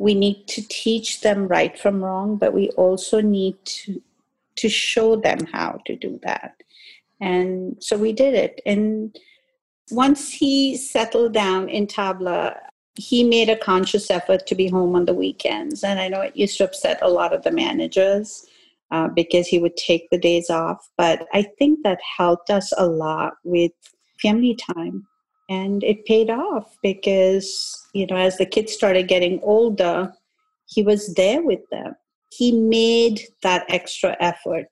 [0.01, 4.01] we need to teach them right from wrong, but we also need to
[4.57, 6.55] to show them how to do that.
[7.21, 8.61] And so we did it.
[8.67, 9.17] And
[9.91, 12.57] once he settled down in Tabla,
[12.95, 15.85] he made a conscious effort to be home on the weekends.
[15.85, 18.45] And I know it used to upset a lot of the managers
[18.91, 20.91] uh, because he would take the days off.
[20.99, 23.73] But I think that helped us a lot with
[24.21, 25.07] family time.
[25.51, 30.13] And it paid off because, you know, as the kids started getting older,
[30.67, 31.97] he was there with them.
[32.33, 34.67] He made that extra effort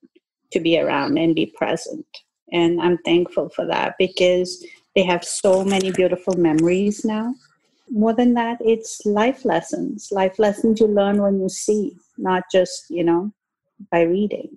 [0.53, 2.07] to be around and be present.
[2.53, 4.65] And I'm thankful for that because
[4.95, 7.35] they have so many beautiful memories now.
[7.91, 12.89] More than that, it's life lessons, life lessons you learn when you see, not just,
[12.89, 13.33] you know,
[13.91, 14.57] by reading.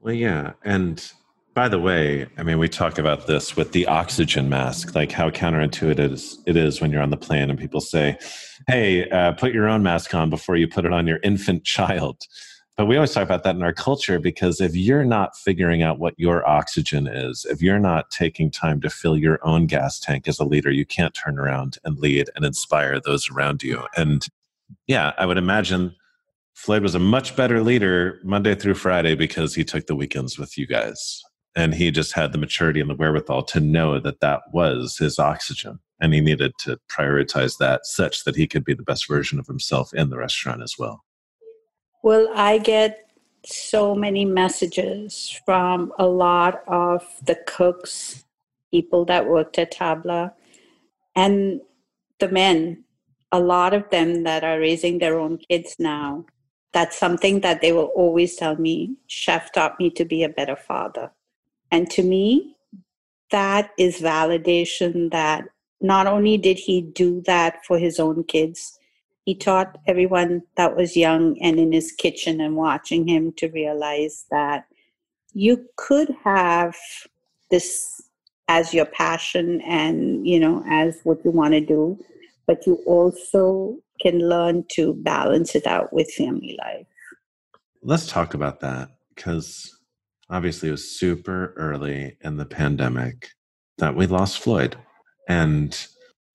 [0.00, 0.52] Well, yeah.
[0.64, 1.12] And
[1.54, 5.30] by the way, I mean, we talk about this with the oxygen mask, like how
[5.30, 8.16] counterintuitive it is, when you're on the plane and people say,
[8.68, 12.22] hey, uh, put your own mask on before you put it on your infant child.
[12.76, 15.98] But we always talk about that in our culture because if you're not figuring out
[15.98, 20.28] what your oxygen is, if you're not taking time to fill your own gas tank
[20.28, 23.84] as a leader, you can't turn around and lead and inspire those around you.
[23.96, 24.26] And
[24.86, 25.94] yeah, I would imagine
[26.54, 30.56] Floyd was a much better leader Monday through Friday because he took the weekends with
[30.56, 31.22] you guys.
[31.56, 35.18] And he just had the maturity and the wherewithal to know that that was his
[35.18, 35.80] oxygen.
[36.00, 39.46] And he needed to prioritize that such that he could be the best version of
[39.46, 41.04] himself in the restaurant as well.
[42.02, 43.10] Well, I get
[43.44, 48.24] so many messages from a lot of the cooks,
[48.70, 50.32] people that worked at Tabla,
[51.16, 51.60] and
[52.18, 52.84] the men,
[53.32, 56.24] a lot of them that are raising their own kids now
[56.72, 60.56] that's something that they will always tell me chef taught me to be a better
[60.56, 61.10] father
[61.70, 62.56] and to me
[63.30, 65.44] that is validation that
[65.80, 68.78] not only did he do that for his own kids
[69.24, 74.24] he taught everyone that was young and in his kitchen and watching him to realize
[74.30, 74.64] that
[75.32, 76.74] you could have
[77.50, 78.00] this
[78.48, 81.98] as your passion and you know as what you want to do
[82.46, 86.86] but you also can learn to balance it out with family life.
[87.82, 89.78] Let's talk about that because
[90.30, 93.28] obviously it was super early in the pandemic
[93.78, 94.76] that we lost Floyd.
[95.28, 95.76] And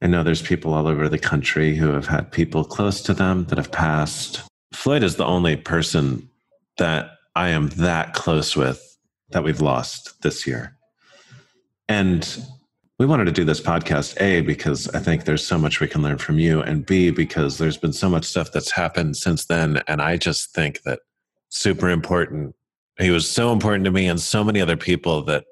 [0.02, 3.46] I know there's people all over the country who have had people close to them
[3.46, 4.42] that have passed.
[4.74, 6.30] Floyd is the only person
[6.78, 8.98] that I am that close with
[9.30, 10.78] that we've lost this year.
[11.88, 12.46] And
[13.00, 16.02] we wanted to do this podcast a because i think there's so much we can
[16.02, 19.82] learn from you and b because there's been so much stuff that's happened since then
[19.88, 21.00] and i just think that
[21.50, 22.56] super important
[23.00, 25.46] he was so important to me and so many other people that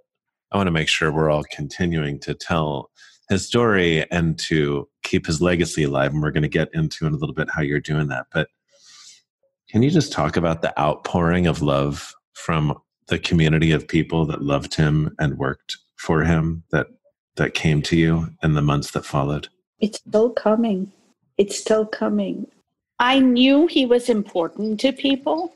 [0.52, 2.90] i want to make sure we're all continuing to tell
[3.30, 7.14] his story and to keep his legacy alive and we're going to get into in
[7.14, 8.48] a little bit how you're doing that but
[9.74, 14.44] can you just talk about the outpouring of love from the community of people that
[14.44, 16.88] loved him and worked for him that
[17.38, 19.48] that came to you in the months that followed?
[19.80, 20.92] It's still coming.
[21.40, 22.46] It's still coming.
[23.00, 25.53] I knew he was important to people.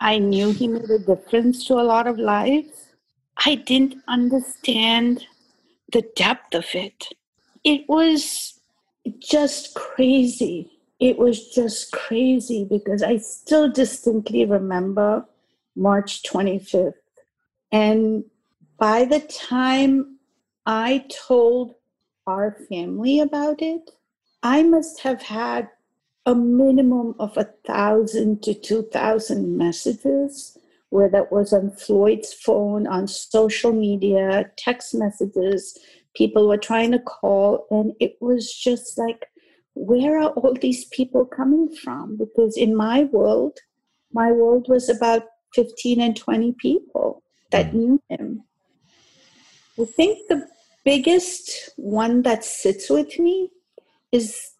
[0.00, 2.92] I knew he made a difference to a lot of lives.
[3.44, 5.26] I didn't understand
[5.92, 7.08] the depth of it.
[7.64, 8.60] It was
[9.18, 10.70] just crazy.
[11.00, 15.26] It was just crazy because I still distinctly remember
[15.74, 16.94] March 25th.
[17.72, 18.24] And
[18.78, 20.18] by the time
[20.64, 21.74] I told
[22.26, 23.90] our family about it,
[24.42, 25.68] I must have had
[26.26, 30.58] a minimum of a thousand to two thousand messages,
[30.90, 35.78] where that was on Floyd's phone, on social media, text messages.
[36.14, 39.26] People were trying to call, and it was just like,
[39.74, 42.16] where are all these people coming from?
[42.16, 43.58] Because in my world,
[44.12, 47.78] my world was about 15 and 20 people that hmm.
[47.78, 48.42] knew him.
[49.78, 50.48] I think the
[50.84, 53.50] biggest one that sits with me
[54.10, 54.55] is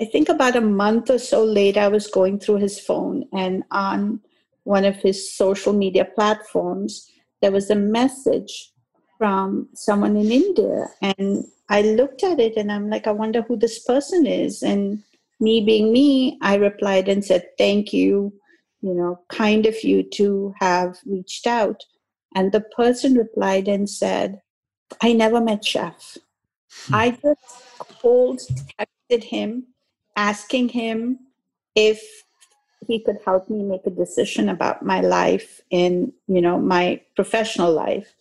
[0.00, 3.64] I think about a month or so later, I was going through his phone, and
[3.70, 4.20] on
[4.64, 7.10] one of his social media platforms,
[7.42, 8.72] there was a message
[9.18, 10.86] from someone in India.
[11.02, 14.62] And I looked at it and I'm like, I wonder who this person is.
[14.62, 15.02] And
[15.40, 18.32] me being me, I replied and said, Thank you,
[18.80, 21.82] you know, kind of you to have reached out.
[22.34, 24.40] And the person replied and said,
[25.02, 26.16] I never met Chef.
[26.86, 26.94] Hmm.
[26.94, 28.40] I just called,
[28.78, 29.66] texted him,
[30.20, 31.18] asking him
[31.74, 31.98] if
[32.86, 37.72] he could help me make a decision about my life in, you know, my professional
[37.72, 38.14] life.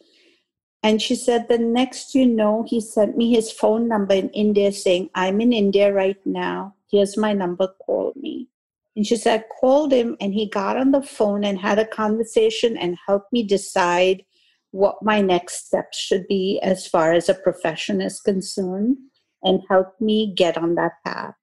[0.81, 4.71] And she said, the next you know, he sent me his phone number in India
[4.71, 6.73] saying, I'm in India right now.
[6.89, 8.47] Here's my number, call me.
[8.95, 11.85] And she said, I called him and he got on the phone and had a
[11.85, 14.23] conversation and helped me decide
[14.71, 18.97] what my next steps should be as far as a profession is concerned.
[19.41, 21.38] and helped me get on that path.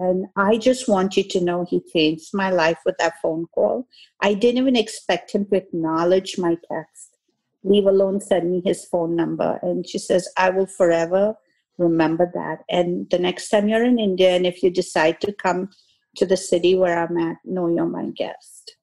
[0.00, 3.86] And I just want you to know he changed my life with that phone call.
[4.22, 7.18] I didn't even expect him to acknowledge my text,
[7.64, 9.58] leave alone send me his phone number.
[9.60, 11.34] And she says, I will forever
[11.76, 12.60] remember that.
[12.70, 15.68] And the next time you're in India, and if you decide to come
[16.16, 18.76] to the city where I'm at, know you're my guest.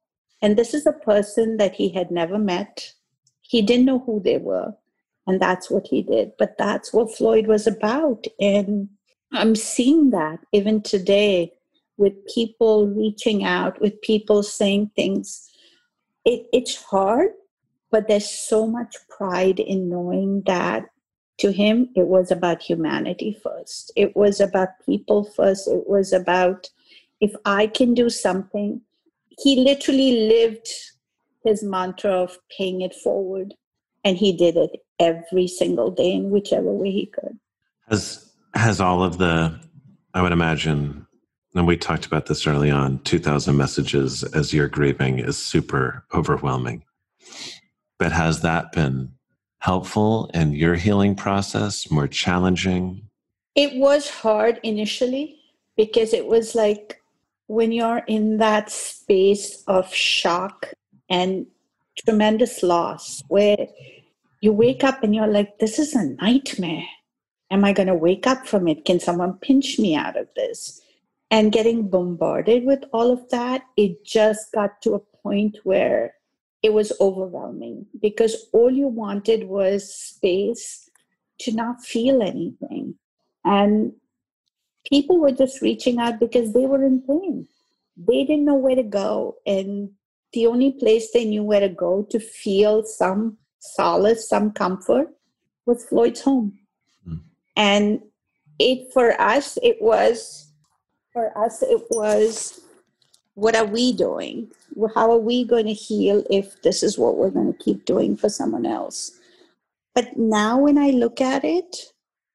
[0.43, 2.93] And this is a person that he had never met.
[3.41, 4.73] He didn't know who they were.
[5.25, 6.33] And that's what he did.
[6.37, 8.25] But that's what Floyd was about.
[8.39, 8.89] And
[9.33, 11.53] I'm seeing that even today
[11.97, 15.49] with people reaching out, with people saying things.
[16.25, 17.29] It, it's hard,
[17.91, 20.85] but there's so much pride in knowing that
[21.39, 23.91] to him, it was about humanity first.
[23.95, 25.67] It was about people first.
[25.67, 26.69] It was about
[27.21, 28.81] if I can do something.
[29.39, 30.67] He literally lived
[31.43, 33.53] his mantra of paying it forward,
[34.03, 37.37] and he did it every single day in whichever way he could.
[37.87, 38.26] Has
[38.57, 39.59] has all of the,
[40.13, 41.05] I would imagine,
[41.55, 42.99] and we talked about this early on.
[42.99, 46.83] Two thousand messages as you're grieving is super overwhelming.
[47.97, 49.11] But has that been
[49.59, 51.89] helpful in your healing process?
[51.89, 53.01] More challenging?
[53.55, 55.39] It was hard initially
[55.75, 57.01] because it was like
[57.47, 60.73] when you're in that space of shock
[61.09, 61.47] and
[62.05, 63.67] tremendous loss where
[64.41, 66.85] you wake up and you're like, this is a nightmare.
[67.49, 68.85] Am I going to wake up from it?
[68.85, 70.81] Can someone pinch me out of this?
[71.31, 76.13] And getting bombarded with all of that, it just got to a point where
[76.63, 80.89] it was overwhelming because all you wanted was space
[81.39, 82.95] to not feel anything.
[83.45, 83.93] And
[84.89, 87.47] people were just reaching out because they were in pain.
[87.95, 89.35] They didn't know where to go.
[89.45, 89.91] And
[90.33, 95.09] the only place they knew where to go to feel some solace, some comfort
[95.65, 96.57] was Floyd's home.
[97.57, 98.01] And
[98.59, 100.53] it for us, it was
[101.11, 102.61] for us, it was
[103.33, 104.49] what are we doing?
[104.95, 108.15] How are we going to heal if this is what we're going to keep doing
[108.15, 109.11] for someone else?
[109.93, 111.75] But now when I look at it,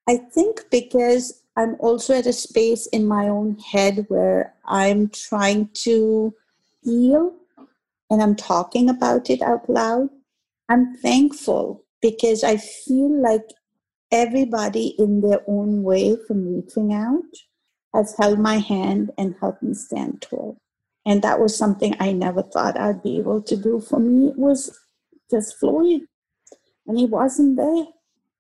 [0.08, 5.70] I think because I'm also at a space in my own head where I'm trying
[5.85, 6.35] to
[6.82, 7.35] heal
[8.11, 10.08] and I'm talking about it out loud,
[10.68, 13.48] I'm thankful because I feel like
[14.12, 17.25] everybody in their own way from reaching out
[17.94, 20.59] has held my hand and helped me stand tall.
[21.07, 23.81] And that was something I never thought I'd be able to do.
[23.81, 24.79] For me, it was
[25.31, 26.03] just Floyd,
[26.87, 27.87] and he wasn't there.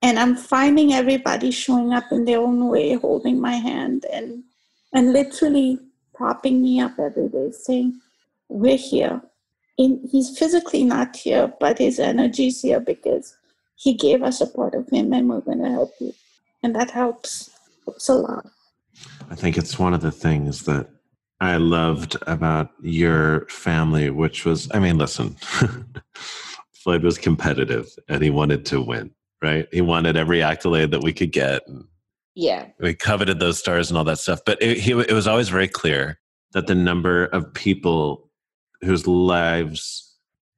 [0.02, 4.44] And I'm finding everybody showing up in their own way, holding my hand and
[4.94, 5.78] and literally
[6.14, 8.00] propping me up every day, saying,
[8.48, 9.22] "We're here."
[9.76, 13.36] he's physically not here, but his energy is here because
[13.82, 16.14] he gave us a part of him and we're going to help you.
[16.62, 17.50] And that helps,
[17.84, 18.46] helps a lot.
[19.28, 20.88] I think it's one of the things that
[21.40, 25.36] I loved about your family, which was, I mean, listen,
[26.72, 29.10] Floyd was competitive and he wanted to win,
[29.42, 29.66] right?
[29.72, 31.62] He wanted every accolade that we could get.
[32.36, 32.66] Yeah.
[32.78, 34.42] We coveted those stars and all that stuff.
[34.46, 36.20] But it, he, it was always very clear
[36.52, 38.30] that the number of people
[38.82, 40.11] whose lives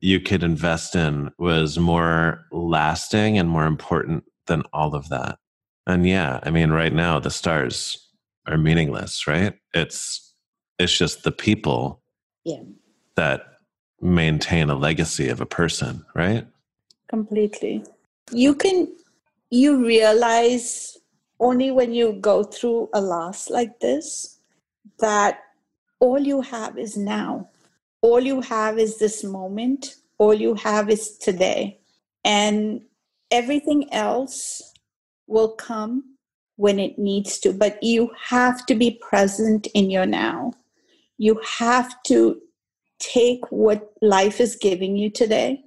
[0.05, 5.39] you could invest in was more lasting and more important than all of that.
[5.87, 8.07] And yeah, I mean, right now the stars
[8.47, 9.55] are meaningless, right?
[9.73, 10.35] It's
[10.79, 12.03] it's just the people
[12.45, 12.61] yeah.
[13.17, 13.47] that
[14.03, 16.47] maintain a legacy of a person, right?
[17.09, 17.83] Completely.
[18.31, 18.95] You can
[19.49, 20.99] you realize
[21.41, 24.39] only when you go through a loss like this
[24.99, 25.39] that
[25.99, 27.49] all you have is now
[28.05, 31.79] all you have is this moment, all you have is today.
[32.23, 32.83] And
[33.31, 34.75] everything else
[35.27, 36.05] will come
[36.57, 40.53] when it needs to, but you have to be present in your now.
[41.17, 42.43] You have to
[42.99, 45.63] take what life is giving you today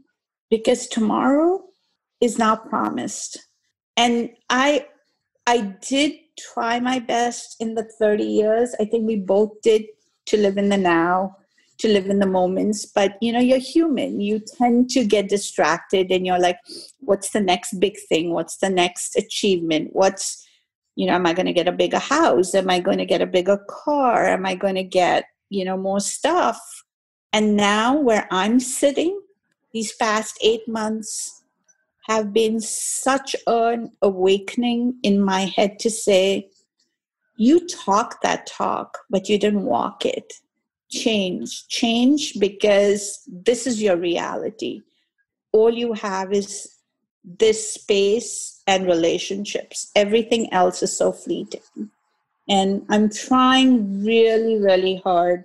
[0.51, 1.63] because tomorrow
[2.21, 3.47] is not promised.
[3.97, 4.85] And I
[5.47, 8.75] I did try my best in the 30 years.
[8.79, 9.85] I think we both did
[10.27, 11.35] to live in the now
[11.77, 14.19] to live in the moments but you know you're human.
[14.19, 16.59] You tend to get distracted and you're like
[16.99, 18.33] what's the next big thing?
[18.33, 19.89] What's the next achievement?
[19.93, 20.47] What's
[20.95, 22.55] you know am i going to get a bigger house?
[22.55, 24.25] Am i going to get a bigger car?
[24.27, 26.59] Am i going to get you know more stuff?
[27.33, 29.21] And now where i'm sitting
[29.73, 31.43] these past 8 months
[32.07, 36.49] have been such an awakening in my head to say
[37.35, 40.33] you talk that talk but you didn't walk it
[40.89, 44.81] change change because this is your reality
[45.51, 46.77] all you have is
[47.23, 49.91] this space and relationships.
[49.95, 51.61] Everything else is so fleeting.
[52.49, 55.43] And I'm trying really, really hard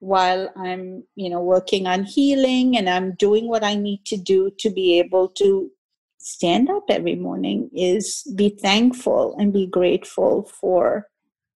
[0.00, 4.52] while I'm, you know, working on healing and I'm doing what I need to do
[4.58, 5.70] to be able to
[6.18, 11.08] stand up every morning is be thankful and be grateful for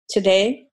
[0.09, 0.67] today,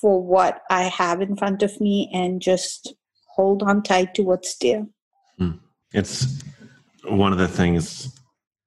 [0.00, 2.94] for what I have in front of me, and just
[3.34, 4.86] hold on tight to what's there.
[5.40, 5.58] Mm.
[5.92, 6.42] It's
[7.04, 8.12] one of the things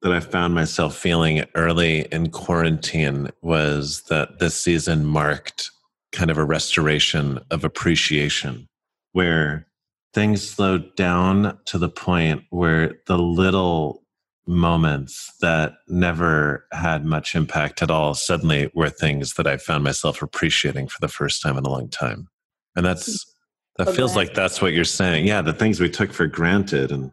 [0.01, 5.71] that I found myself feeling early in quarantine was that this season marked
[6.11, 8.67] kind of a restoration of appreciation
[9.11, 9.67] where
[10.13, 14.03] things slowed down to the point where the little
[14.49, 20.23] moments that never had much impact at all suddenly were things that I found myself
[20.23, 22.27] appreciating for the first time in a long time.
[22.75, 23.31] And that's
[23.77, 25.27] that feels like that's what you're saying.
[25.27, 27.11] Yeah, the things we took for granted and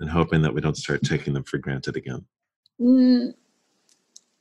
[0.00, 2.24] and hoping that we don't start taking them for granted again.
[2.80, 3.34] Mm,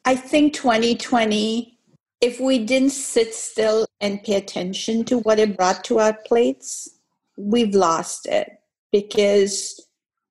[0.05, 1.77] I think 2020
[2.21, 6.89] if we didn't sit still and pay attention to what it brought to our plates,
[7.37, 8.49] we've lost it
[8.91, 9.79] because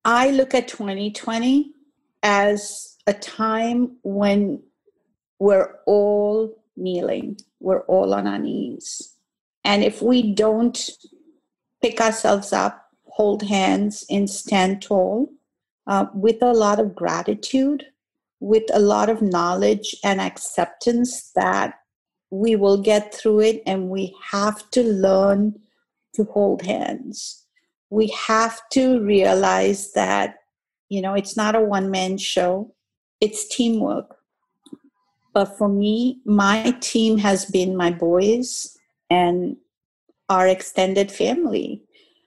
[0.04, 1.75] I look at 2020
[2.22, 4.62] as a time when
[5.38, 9.14] we're all kneeling, we're all on our knees.
[9.64, 10.78] And if we don't
[11.82, 15.30] pick ourselves up, hold hands, and stand tall
[15.86, 17.84] uh, with a lot of gratitude,
[18.40, 21.74] with a lot of knowledge and acceptance that
[22.30, 25.58] we will get through it and we have to learn
[26.14, 27.44] to hold hands.
[27.90, 30.36] We have to realize that
[30.88, 32.74] you know, it's not a one man show,
[33.20, 34.16] it's teamwork.
[35.32, 38.76] But for me, my team has been my boys
[39.10, 39.56] and
[40.28, 41.82] our extended family.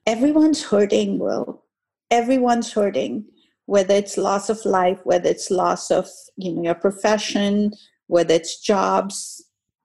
[0.06, 1.64] Everyone's hurting, Will.
[2.12, 3.26] Everyone's hurting,
[3.66, 6.08] whether it's loss of life, whether it's loss of
[6.38, 7.72] you know your profession,
[8.08, 9.44] whether it's jobs,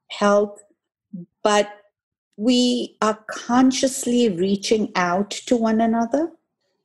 [0.09, 0.63] health.
[1.43, 1.69] But
[2.37, 6.33] we are consciously reaching out to one another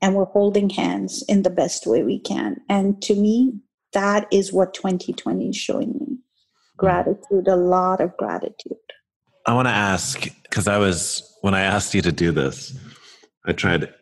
[0.01, 2.57] and we're holding hands in the best way we can.
[2.69, 3.59] And to me,
[3.93, 6.15] that is what 2020 is showing me hmm.
[6.77, 8.77] gratitude, a lot of gratitude.
[9.45, 12.77] I want to ask because I was, when I asked you to do this,
[13.45, 13.93] I tried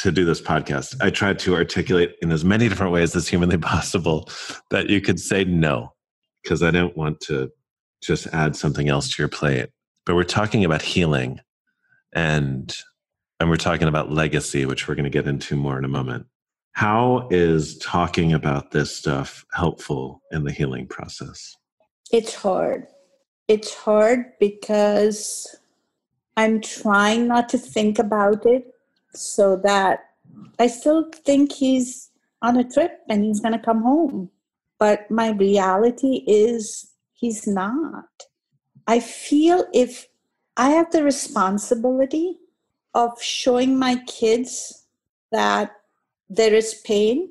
[0.00, 0.96] to do this podcast.
[1.00, 4.28] I tried to articulate in as many different ways as humanly possible
[4.70, 5.92] that you could say no
[6.42, 7.50] because I didn't want to
[8.02, 9.68] just add something else to your plate.
[10.04, 11.40] But we're talking about healing
[12.14, 12.74] and
[13.40, 16.26] and we're talking about legacy, which we're going to get into more in a moment.
[16.72, 21.56] How is talking about this stuff helpful in the healing process?
[22.12, 22.86] It's hard.
[23.48, 25.56] It's hard because
[26.36, 28.74] I'm trying not to think about it
[29.14, 30.00] so that
[30.58, 32.10] I still think he's
[32.42, 34.30] on a trip and he's going to come home.
[34.78, 38.04] But my reality is he's not.
[38.86, 40.06] I feel if
[40.56, 42.38] I have the responsibility
[42.96, 44.86] of showing my kids
[45.30, 45.70] that
[46.30, 47.28] there is pain,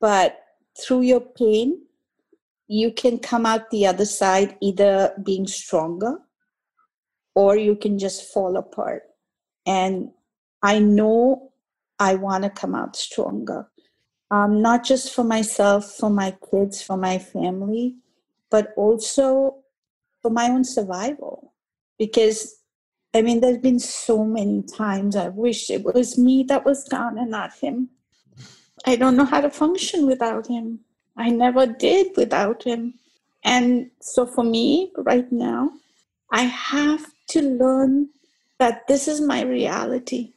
[0.00, 0.40] but
[0.76, 1.80] through your pain,
[2.66, 6.18] you can come out the other side either being stronger
[7.36, 9.04] or you can just fall apart.
[9.66, 10.10] And
[10.62, 11.52] I know
[12.00, 13.68] I want to come out stronger,
[14.32, 17.94] um, not just for myself, for my kids, for my family,
[18.50, 19.58] but also
[20.20, 21.52] for my own survival.
[21.98, 22.63] Because
[23.14, 27.16] I mean, there's been so many times I wish it was me that was gone
[27.16, 27.90] and not him.
[28.86, 30.80] I don't know how to function without him.
[31.16, 32.94] I never did without him.
[33.44, 35.70] And so for me, right now,
[36.32, 38.08] I have to learn
[38.58, 40.32] that this is my reality.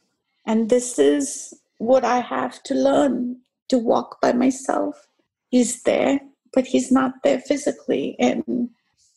[0.46, 3.38] And this is what I have to learn
[3.70, 5.08] to walk by myself.
[5.50, 6.20] He's there,
[6.52, 8.14] but he's not there physically.
[8.20, 8.70] And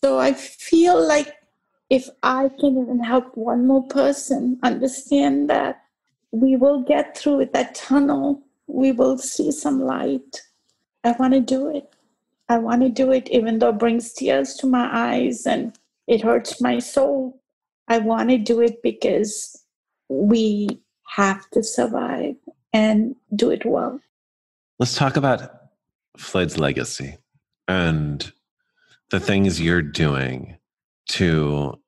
[0.03, 1.35] so I feel like
[1.91, 5.83] if I can even help one more person understand that
[6.31, 10.41] we will get through that tunnel, we will see some light.
[11.03, 11.93] I want to do it.
[12.47, 15.77] I want to do it even though it brings tears to my eyes and
[16.07, 17.41] it hurts my soul.
[17.89, 19.61] I want to do it because
[20.07, 22.35] we have to survive
[22.71, 23.99] and do it well.
[24.79, 25.41] Let's talk about
[26.17, 27.17] Floyd's legacy
[27.67, 28.31] and
[29.09, 30.57] the things you're doing
[31.09, 31.80] to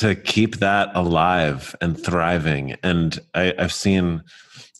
[0.00, 2.74] to keep that alive and thriving.
[2.82, 4.22] And I, I've seen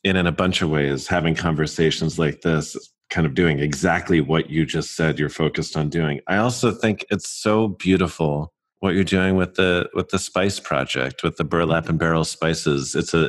[0.03, 2.75] it in a bunch of ways, having conversations like this,
[3.11, 6.21] kind of doing exactly what you just said you're focused on doing.
[6.27, 11.23] I also think it's so beautiful what you're doing with the with the spice project,
[11.23, 12.95] with the burlap and barrel spices.
[12.95, 13.29] It's a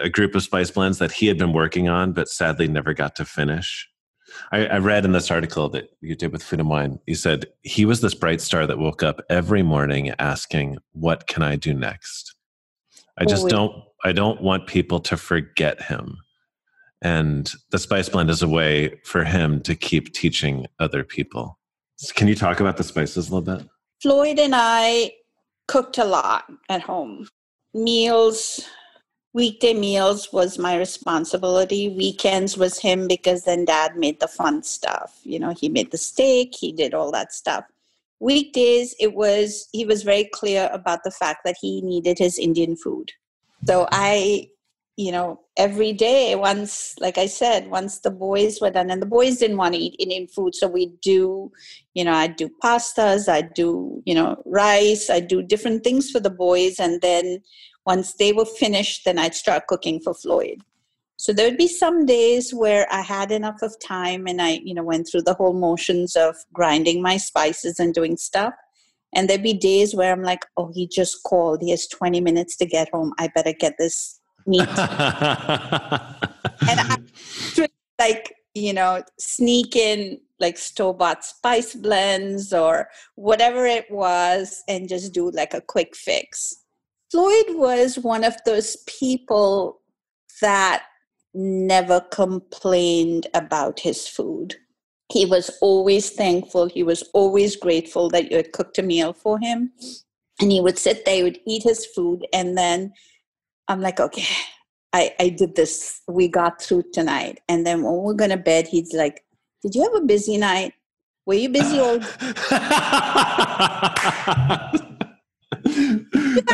[0.00, 3.14] a group of spice blends that he had been working on, but sadly never got
[3.16, 3.88] to finish.
[4.52, 7.46] I, I read in this article that you did with Food and Wine, you said
[7.62, 11.74] he was this bright star that woke up every morning asking, What can I do
[11.74, 12.34] next?
[13.18, 16.18] I just don't I don't want people to forget him.
[17.02, 21.58] And the spice blend is a way for him to keep teaching other people.
[21.96, 23.68] So can you talk about the spices a little bit?
[24.02, 25.12] Floyd and I
[25.68, 27.28] cooked a lot at home.
[27.74, 28.64] Meals,
[29.32, 31.88] weekday meals was my responsibility.
[31.88, 35.20] Weekends was him because then dad made the fun stuff.
[35.22, 37.64] You know, he made the steak, he did all that stuff.
[38.18, 42.76] Weekdays, it was, he was very clear about the fact that he needed his Indian
[42.76, 43.12] food.
[43.64, 44.50] So I,
[44.96, 49.06] you know, every day, once, like I said, once the boys were done, and the
[49.06, 51.50] boys didn't want to eat Indian food, so we do,
[51.94, 56.20] you know, I do pastas, I do, you know, rice, I do different things for
[56.20, 57.42] the boys, and then
[57.86, 60.62] once they were finished, then I'd start cooking for Floyd.
[61.16, 64.72] So there would be some days where I had enough of time and I, you
[64.72, 68.54] know, went through the whole motions of grinding my spices and doing stuff.
[69.14, 71.60] And there'd be days where I'm like, oh, he just called.
[71.60, 73.12] He has 20 minutes to get home.
[73.18, 74.60] I better get this meat.
[74.68, 76.96] and I
[77.58, 84.62] would, like, you know, sneak in like store bought spice blends or whatever it was
[84.68, 86.59] and just do like a quick fix.
[87.10, 89.80] Floyd was one of those people
[90.40, 90.84] that
[91.34, 94.56] never complained about his food.
[95.12, 96.66] He was always thankful.
[96.66, 99.72] He was always grateful that you had cooked a meal for him.
[100.40, 102.94] And he would sit there, he would eat his food, and then
[103.68, 104.24] I'm like, okay,
[104.92, 106.00] I, I did this.
[106.08, 107.40] We got through tonight.
[107.48, 109.24] And then when we're going to bed, he's like,
[109.62, 110.74] Did you have a busy night?
[111.26, 112.00] Were you busy all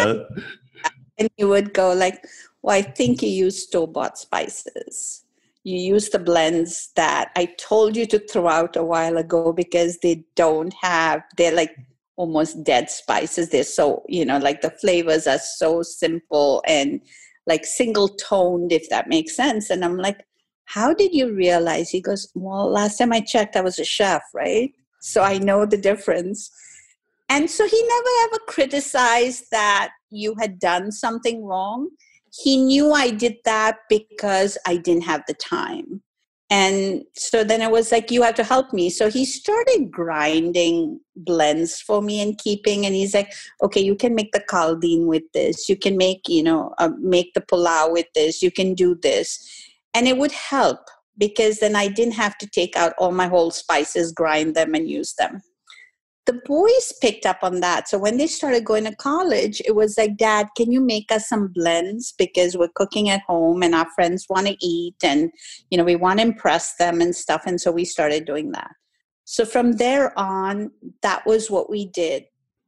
[0.85, 2.25] Uh, and you would go like
[2.63, 5.23] well i think you use store bought spices.
[5.65, 9.99] You use the blends that i told you to throw out a while ago because
[9.99, 11.75] they don't have they're like
[12.17, 13.51] almost dead spices.
[13.51, 17.01] They're so you know like the flavors are so simple and
[17.47, 19.71] like single toned if that makes sense.
[19.71, 20.25] And i'm like
[20.65, 21.91] how did you realize?
[21.91, 24.73] He goes well last time i checked i was a chef right?
[25.01, 26.51] So i know the difference
[27.29, 31.89] and so he never ever criticized that you had done something wrong.
[32.43, 36.03] He knew I did that because I didn't have the time.
[36.49, 38.89] And so then it was like, you have to help me.
[38.89, 42.87] So he started grinding blends for me and keeping.
[42.87, 45.69] And he's like, okay, you can make the kaldin with this.
[45.69, 48.43] You can make, you know, uh, make the pulao with this.
[48.43, 49.45] You can do this.
[49.93, 50.79] And it would help
[51.19, 54.89] because then I didn't have to take out all my whole spices, grind them, and
[54.89, 55.43] use them
[56.27, 57.89] the boys picked up on that.
[57.89, 61.29] So when they started going to college, it was like, Dad, can you make us
[61.29, 62.13] some blends?
[62.19, 65.31] Because we're cooking at home and our friends want to eat and,
[65.71, 67.43] you know, we want to impress them and stuff.
[67.47, 68.71] And so we started doing that.
[69.25, 70.73] So from there on,
[71.03, 72.25] that was what we did.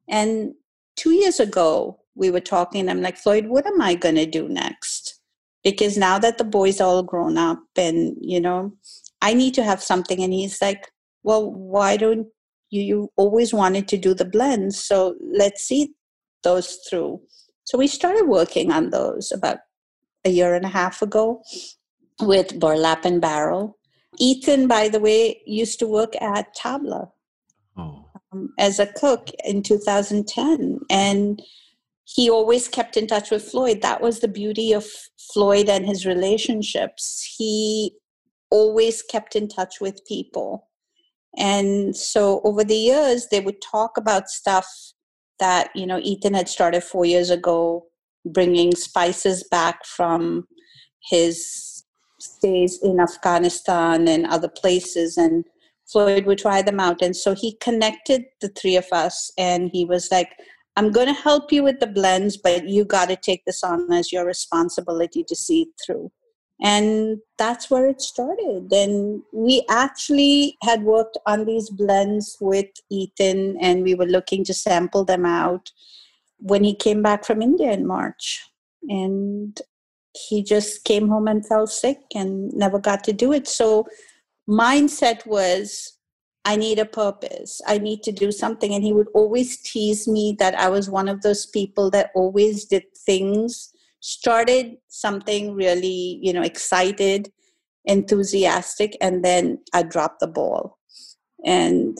[0.09, 0.55] And
[0.97, 2.89] two years ago, we were talking.
[2.89, 5.21] I'm like, Floyd, what am I going to do next?
[5.65, 8.73] Because now that the boys are all grown up and, you know,
[9.21, 10.23] I need to have something.
[10.23, 10.91] And he's like,
[11.25, 12.29] well, why don't
[12.71, 15.95] you, you always wanted to do the blends so let's see
[16.43, 17.21] those through.
[17.65, 19.59] So we started working on those about
[20.25, 21.43] a year and a half ago
[22.21, 23.79] with burlap and barrel.
[24.19, 27.11] Ethan by the way used to work at tabla
[27.77, 28.07] oh.
[28.33, 31.43] um, as a cook in 2010 and
[32.05, 33.83] he always kept in touch with floyd.
[33.83, 34.87] That was the beauty of
[35.35, 37.35] floyd and his relationships.
[37.37, 37.93] He
[38.51, 40.68] always kept in touch with people
[41.37, 44.67] and so over the years, they would talk about stuff
[45.39, 47.87] that, you know, Ethan had started four years ago,
[48.25, 50.47] bringing spices back from
[51.11, 51.85] his
[52.21, 55.17] stays in Afghanistan and other places.
[55.17, 55.45] And
[55.87, 57.03] Floyd would try them out.
[57.03, 60.31] And so he connected the three of us and he was like,
[60.77, 63.93] I'm going to help you with the blends, but you got to take this on
[63.93, 66.11] as your responsibility to see it through
[66.61, 68.73] and that's where it started.
[68.73, 74.55] And we actually had worked on these blends with ethan and we were looking to
[74.55, 75.71] sample them out
[76.39, 78.43] when he came back from india in march.
[78.89, 79.59] And
[80.15, 83.47] he just came home and fell sick and never got to do it.
[83.47, 83.87] So
[84.49, 85.95] mindset was
[86.45, 87.61] i need a purpose.
[87.67, 88.75] I need to do something.
[88.75, 92.65] And he would always tease me that i was one of those people that always
[92.65, 97.31] did things started something really you know excited
[97.85, 100.79] enthusiastic and then i dropped the ball.
[101.45, 101.97] And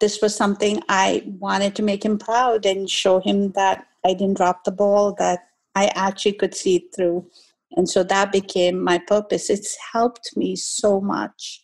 [0.00, 4.36] this was something i wanted to make him proud and show him that i didn't
[4.36, 5.40] drop the ball that
[5.74, 7.26] i actually could see through.
[7.74, 9.48] And so that became my purpose.
[9.48, 11.62] It's helped me so much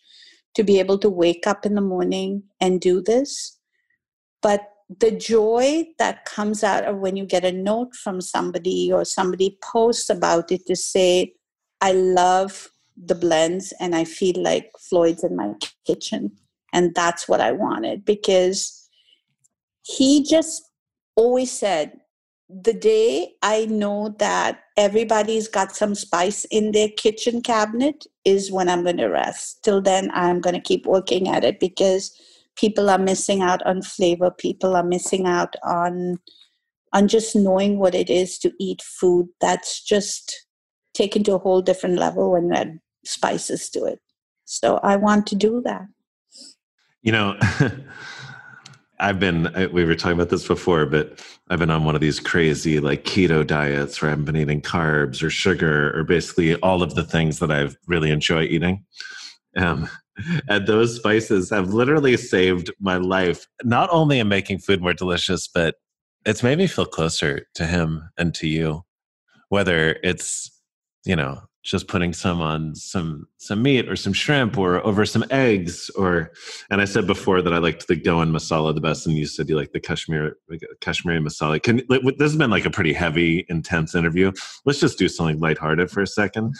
[0.55, 3.57] to be able to wake up in the morning and do this.
[4.41, 9.05] But the joy that comes out of when you get a note from somebody or
[9.05, 11.33] somebody posts about it to say,
[11.79, 15.53] I love the blends and I feel like Floyd's in my
[15.85, 16.31] kitchen.
[16.73, 18.89] And that's what I wanted because
[19.83, 20.69] he just
[21.15, 21.99] always said,
[22.49, 28.69] the day I know that everybody's got some spice in their kitchen cabinet is when
[28.69, 29.63] I'm going to rest.
[29.63, 32.11] Till then, I'm going to keep working at it because
[32.59, 34.31] people are missing out on flavor.
[34.31, 36.17] People are missing out on
[36.91, 40.47] on just knowing what it is to eat food that's just
[40.95, 43.99] taken to a whole different level when you add spices to it.
[44.45, 45.85] So I want to do that.
[47.01, 47.39] You know.
[49.01, 52.19] I've been, we were talking about this before, but I've been on one of these
[52.19, 56.95] crazy like keto diets where I've been eating carbs or sugar or basically all of
[56.95, 58.83] the things that I really enjoy eating.
[59.55, 59.89] Um,
[60.47, 65.47] and those spices have literally saved my life, not only in making food more delicious,
[65.47, 65.75] but
[66.25, 68.83] it's made me feel closer to him and to you.
[69.49, 70.51] Whether it's,
[71.05, 75.25] you know, just putting some on some some meat or some shrimp or over some
[75.29, 76.31] eggs or
[76.69, 79.49] and I said before that I liked the Goan masala the best and you said
[79.49, 80.37] you like the Kashmir
[80.79, 81.61] Kashmiri masala.
[81.61, 84.31] Can this has been like a pretty heavy intense interview.
[84.65, 86.55] Let's just do something lighthearted for a second.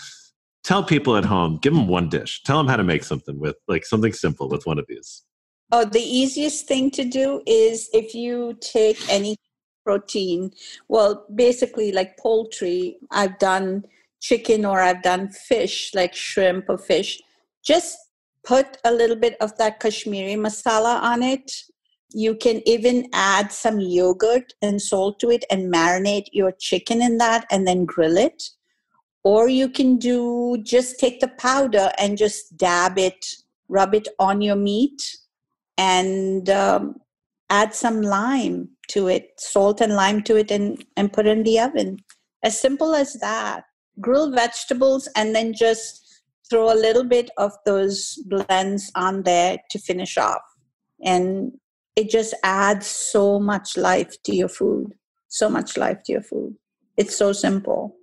[0.63, 2.43] Tell people at home, give them one dish.
[2.43, 5.23] Tell them how to make something with like something simple with one of these.
[5.71, 9.37] Oh, the easiest thing to do is if you take any
[9.85, 10.51] protein,
[10.87, 13.85] well, basically like poultry, I've done
[14.19, 17.21] chicken or I've done fish, like shrimp or fish,
[17.63, 17.97] just
[18.43, 21.51] put a little bit of that Kashmiri masala on it.
[22.11, 27.19] You can even add some yogurt and salt to it and marinate your chicken in
[27.19, 28.49] that and then grill it.
[29.29, 33.23] Or you can do just take the powder and just dab it,
[33.67, 34.99] rub it on your meat,
[35.77, 36.95] and um,
[37.51, 41.43] add some lime to it, salt and lime to it, and, and put it in
[41.43, 41.97] the oven.
[42.43, 43.65] As simple as that
[44.01, 49.77] grill vegetables and then just throw a little bit of those blends on there to
[49.77, 50.41] finish off.
[51.05, 51.51] And
[51.95, 54.95] it just adds so much life to your food.
[55.27, 56.55] So much life to your food.
[56.97, 57.98] It's so simple.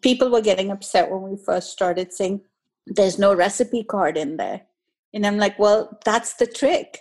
[0.00, 2.40] People were getting upset when we first started saying,
[2.86, 4.62] there's no recipe card in there.
[5.12, 7.00] And I'm like, well, that's the trick.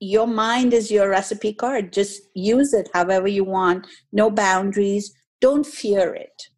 [0.00, 1.92] Your mind is your recipe card.
[1.92, 3.86] Just use it however you want.
[4.12, 5.14] No boundaries.
[5.40, 6.48] Don't fear it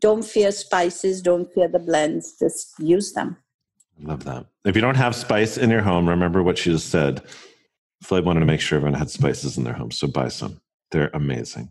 [0.00, 3.36] don't fear spices, don't fear the blends, just use them.
[4.00, 4.46] I love that.
[4.64, 7.22] If you don't have spice in your home, remember what she just said.
[8.02, 10.60] Floyd wanted to make sure everyone had spices in their home, so buy some.
[10.92, 11.70] They're amazing.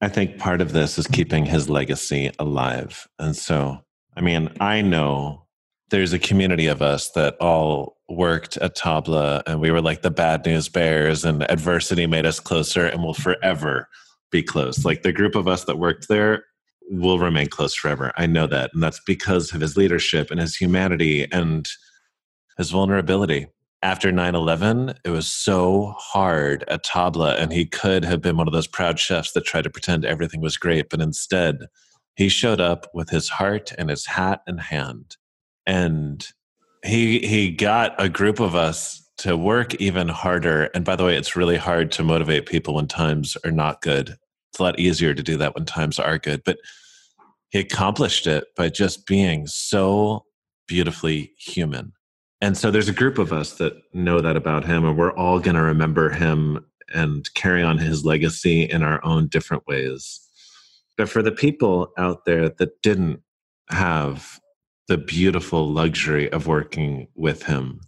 [0.00, 3.06] I think part of this is keeping his legacy alive.
[3.18, 3.78] And so,
[4.16, 5.46] I mean, I know
[5.90, 10.10] there's a community of us that all worked at Tabla and we were like the
[10.10, 13.88] bad news bears and adversity made us closer and will forever
[14.30, 14.84] be close.
[14.84, 16.44] Like the group of us that worked there
[16.90, 18.12] will remain close forever.
[18.16, 18.70] I know that.
[18.74, 21.68] And that's because of his leadership and his humanity and
[22.58, 23.46] his vulnerability.
[23.84, 28.48] After 9 11, it was so hard at Tabla, and he could have been one
[28.48, 31.66] of those proud chefs that tried to pretend everything was great, but instead,
[32.16, 35.16] he showed up with his heart and his hat in hand.
[35.66, 36.26] And
[36.84, 40.64] he, he got a group of us to work even harder.
[40.74, 44.16] And by the way, it's really hard to motivate people when times are not good
[44.54, 46.42] it's a lot easier to do that when times are good.
[46.44, 46.58] But
[47.50, 50.26] he accomplished it by just being so
[50.68, 51.93] beautifully human.
[52.44, 55.40] And so there's a group of us that know that about him, and we're all
[55.40, 60.20] going to remember him and carry on his legacy in our own different ways.
[60.98, 63.22] But for the people out there that didn't
[63.70, 64.38] have
[64.88, 67.80] the beautiful luxury of working with him,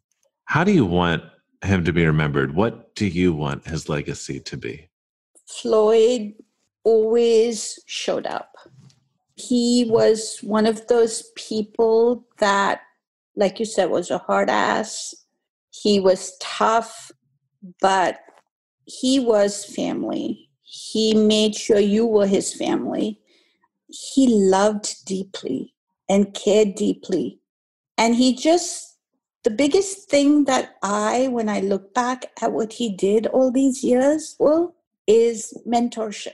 [0.47, 1.23] how do you want
[1.63, 2.57] him to be remembered?
[2.57, 4.89] What do you want his legacy to be?
[5.47, 6.33] Floyd
[6.83, 8.57] always showed up.
[9.35, 12.81] He was one of those people that,
[13.37, 15.15] like you said, was a hard ass.
[15.71, 17.13] He was tough,
[17.81, 18.21] but
[18.85, 20.49] he was family.
[20.63, 23.21] He made sure you were his family.
[23.89, 25.75] He loved deeply
[26.09, 27.41] and cared deeply.
[27.99, 28.99] And he just,
[29.45, 33.85] the biggest thing that I, when I look back at what he did all these
[33.85, 34.75] years, well,
[35.07, 36.33] is mentorship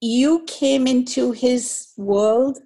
[0.00, 2.58] you came into his world,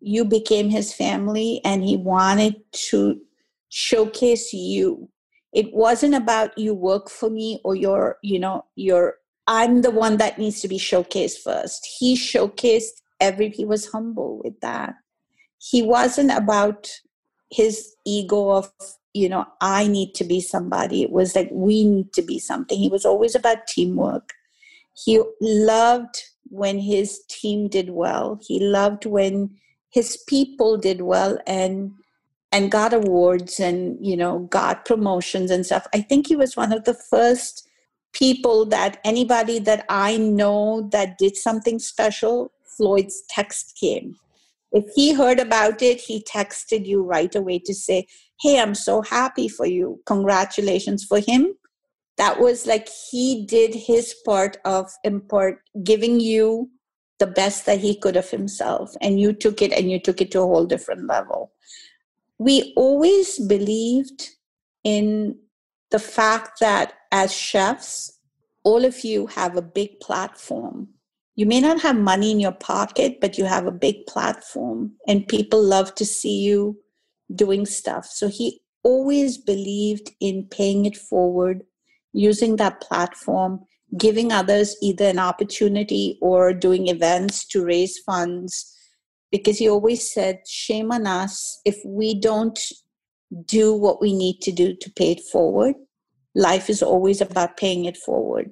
[0.00, 3.20] you became his family, and he wanted to
[3.68, 5.08] showcase you.
[5.52, 9.16] It wasn't about you work for me or your, you know, your
[9.46, 11.88] I'm the one that needs to be showcased first.
[11.98, 14.94] He showcased every he was humble with that.
[15.58, 16.90] He wasn't about
[17.50, 18.70] his ego of
[19.14, 21.02] you know, I need to be somebody.
[21.02, 22.78] It was like we need to be something.
[22.78, 24.32] He was always about teamwork.
[24.94, 28.38] He loved when his team did well.
[28.46, 29.56] He loved when
[29.90, 31.92] his people did well and
[32.52, 35.86] and got awards and you know got promotions and stuff.
[35.94, 37.68] I think he was one of the first
[38.12, 44.16] people that anybody that I know that did something special, Floyd's text came.
[44.72, 48.06] If he heard about it, he texted you right away to say,
[48.40, 50.00] Hey, I'm so happy for you.
[50.06, 51.54] Congratulations for him.
[52.18, 56.70] That was like he did his part of import giving you
[57.18, 58.94] the best that he could of himself.
[59.00, 61.52] And you took it and you took it to a whole different level.
[62.38, 64.30] We always believed
[64.84, 65.38] in
[65.90, 68.18] the fact that as chefs,
[68.64, 70.88] all of you have a big platform.
[71.34, 75.28] You may not have money in your pocket, but you have a big platform, and
[75.28, 76.78] people love to see you
[77.34, 78.06] doing stuff.
[78.06, 81.62] So he always believed in paying it forward,
[82.12, 83.60] using that platform,
[83.96, 88.74] giving others either an opportunity or doing events to raise funds.
[89.30, 92.58] Because he always said, shame on us if we don't
[93.44, 95.74] do what we need to do to pay it forward.
[96.34, 98.50] Life is always about paying it forward.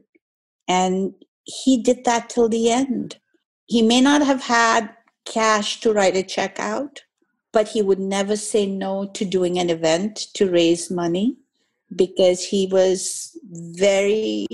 [0.69, 1.15] And
[1.45, 3.19] he did that till the end.
[3.67, 4.91] He may not have had
[5.25, 7.03] cash to write a check out,
[7.53, 11.37] but he would never say no to doing an event to raise money
[11.95, 14.47] because he was very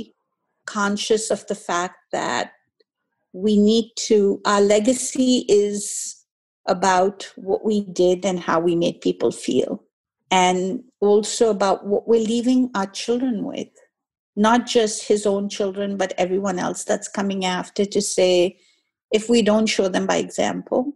[0.67, 2.53] conscious of the fact that
[3.33, 6.25] we need to, our legacy is
[6.69, 9.83] about what we did and how we made people feel.
[10.31, 13.69] And also about what we're leaving our children with.
[14.35, 18.59] Not just his own children but everyone else that's coming after to say
[19.11, 20.93] if we don't show them by example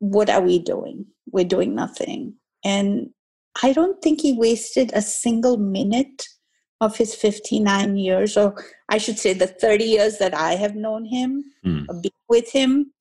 [0.00, 1.04] what are we doing?
[1.32, 2.34] We're doing nothing.
[2.64, 3.10] And
[3.62, 6.28] i don't think he wasted a single minute
[6.80, 8.54] of his 59 years or
[8.88, 11.86] i should say the 30 years that i have known him mm.
[12.28, 12.92] with him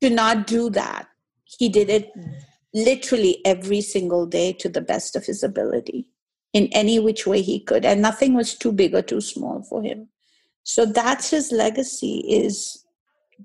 [0.00, 1.08] to not do that.
[1.44, 2.12] He did it
[2.72, 6.06] literally every single day to the best of his ability
[6.52, 9.82] in any which way he could and nothing was too big or too small for
[9.82, 10.08] him.
[10.62, 12.84] So that's his legacy is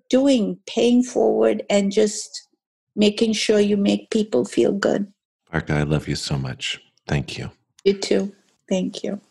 [0.09, 2.47] doing paying forward and just
[2.95, 5.11] making sure you make people feel good.
[5.51, 6.81] Barkha i love you so much.
[7.07, 7.51] Thank you.
[7.83, 8.35] You too.
[8.67, 9.21] Thank you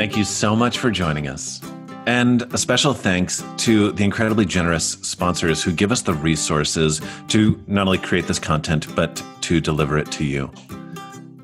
[0.00, 1.60] thank you so much for joining us
[2.06, 7.62] and a special thanks to the incredibly generous sponsors who give us the resources to
[7.66, 10.50] not only create this content, but to deliver it to you.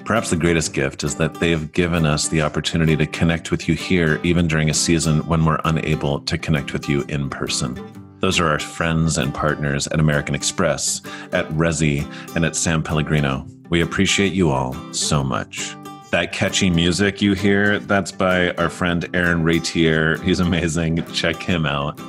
[0.06, 3.74] Perhaps the greatest gift is that they've given us the opportunity to connect with you
[3.74, 7.78] here, even during a season when we're unable to connect with you in person.
[8.20, 11.02] Those are our friends and partners at American Express,
[11.32, 13.46] at Resy, and at San Pellegrino.
[13.68, 15.76] We appreciate you all so much.
[16.10, 20.18] That catchy music you hear, that's by our friend Aaron Ratier.
[20.22, 21.04] He's amazing.
[21.12, 22.00] Check him out.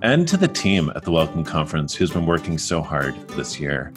[0.00, 3.92] And to the team at the Welcome Conference who's been working so hard this year.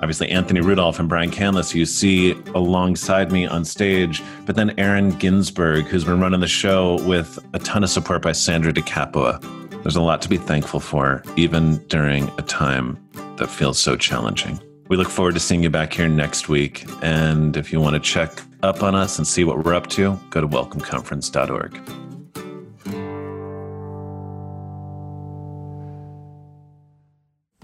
[0.00, 5.10] Obviously, Anthony Rudolph and Brian Canlis, you see alongside me on stage, but then Aaron
[5.18, 9.40] Ginsberg, who's been running the show with a ton of support by Sandra De Capua.
[9.82, 12.98] There's a lot to be thankful for, even during a time
[13.36, 14.60] that feels so challenging.
[14.88, 16.84] We look forward to seeing you back here next week.
[17.02, 18.30] And if you want to check
[18.62, 21.80] up on us and see what we're up to, go to welcomeconference.org.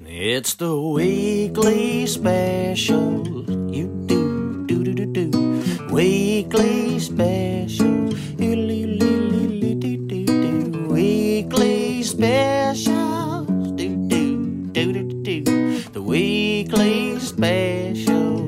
[0.09, 3.23] It's the weekly special.
[3.71, 5.87] You do, do, do, do, do.
[5.91, 8.13] Weekly special.
[8.41, 8.99] You do,
[9.61, 10.89] do, do, do, do.
[10.89, 13.45] Weekly special.
[13.45, 15.79] Do, do, do, do, do, do.
[15.93, 18.47] The weekly special.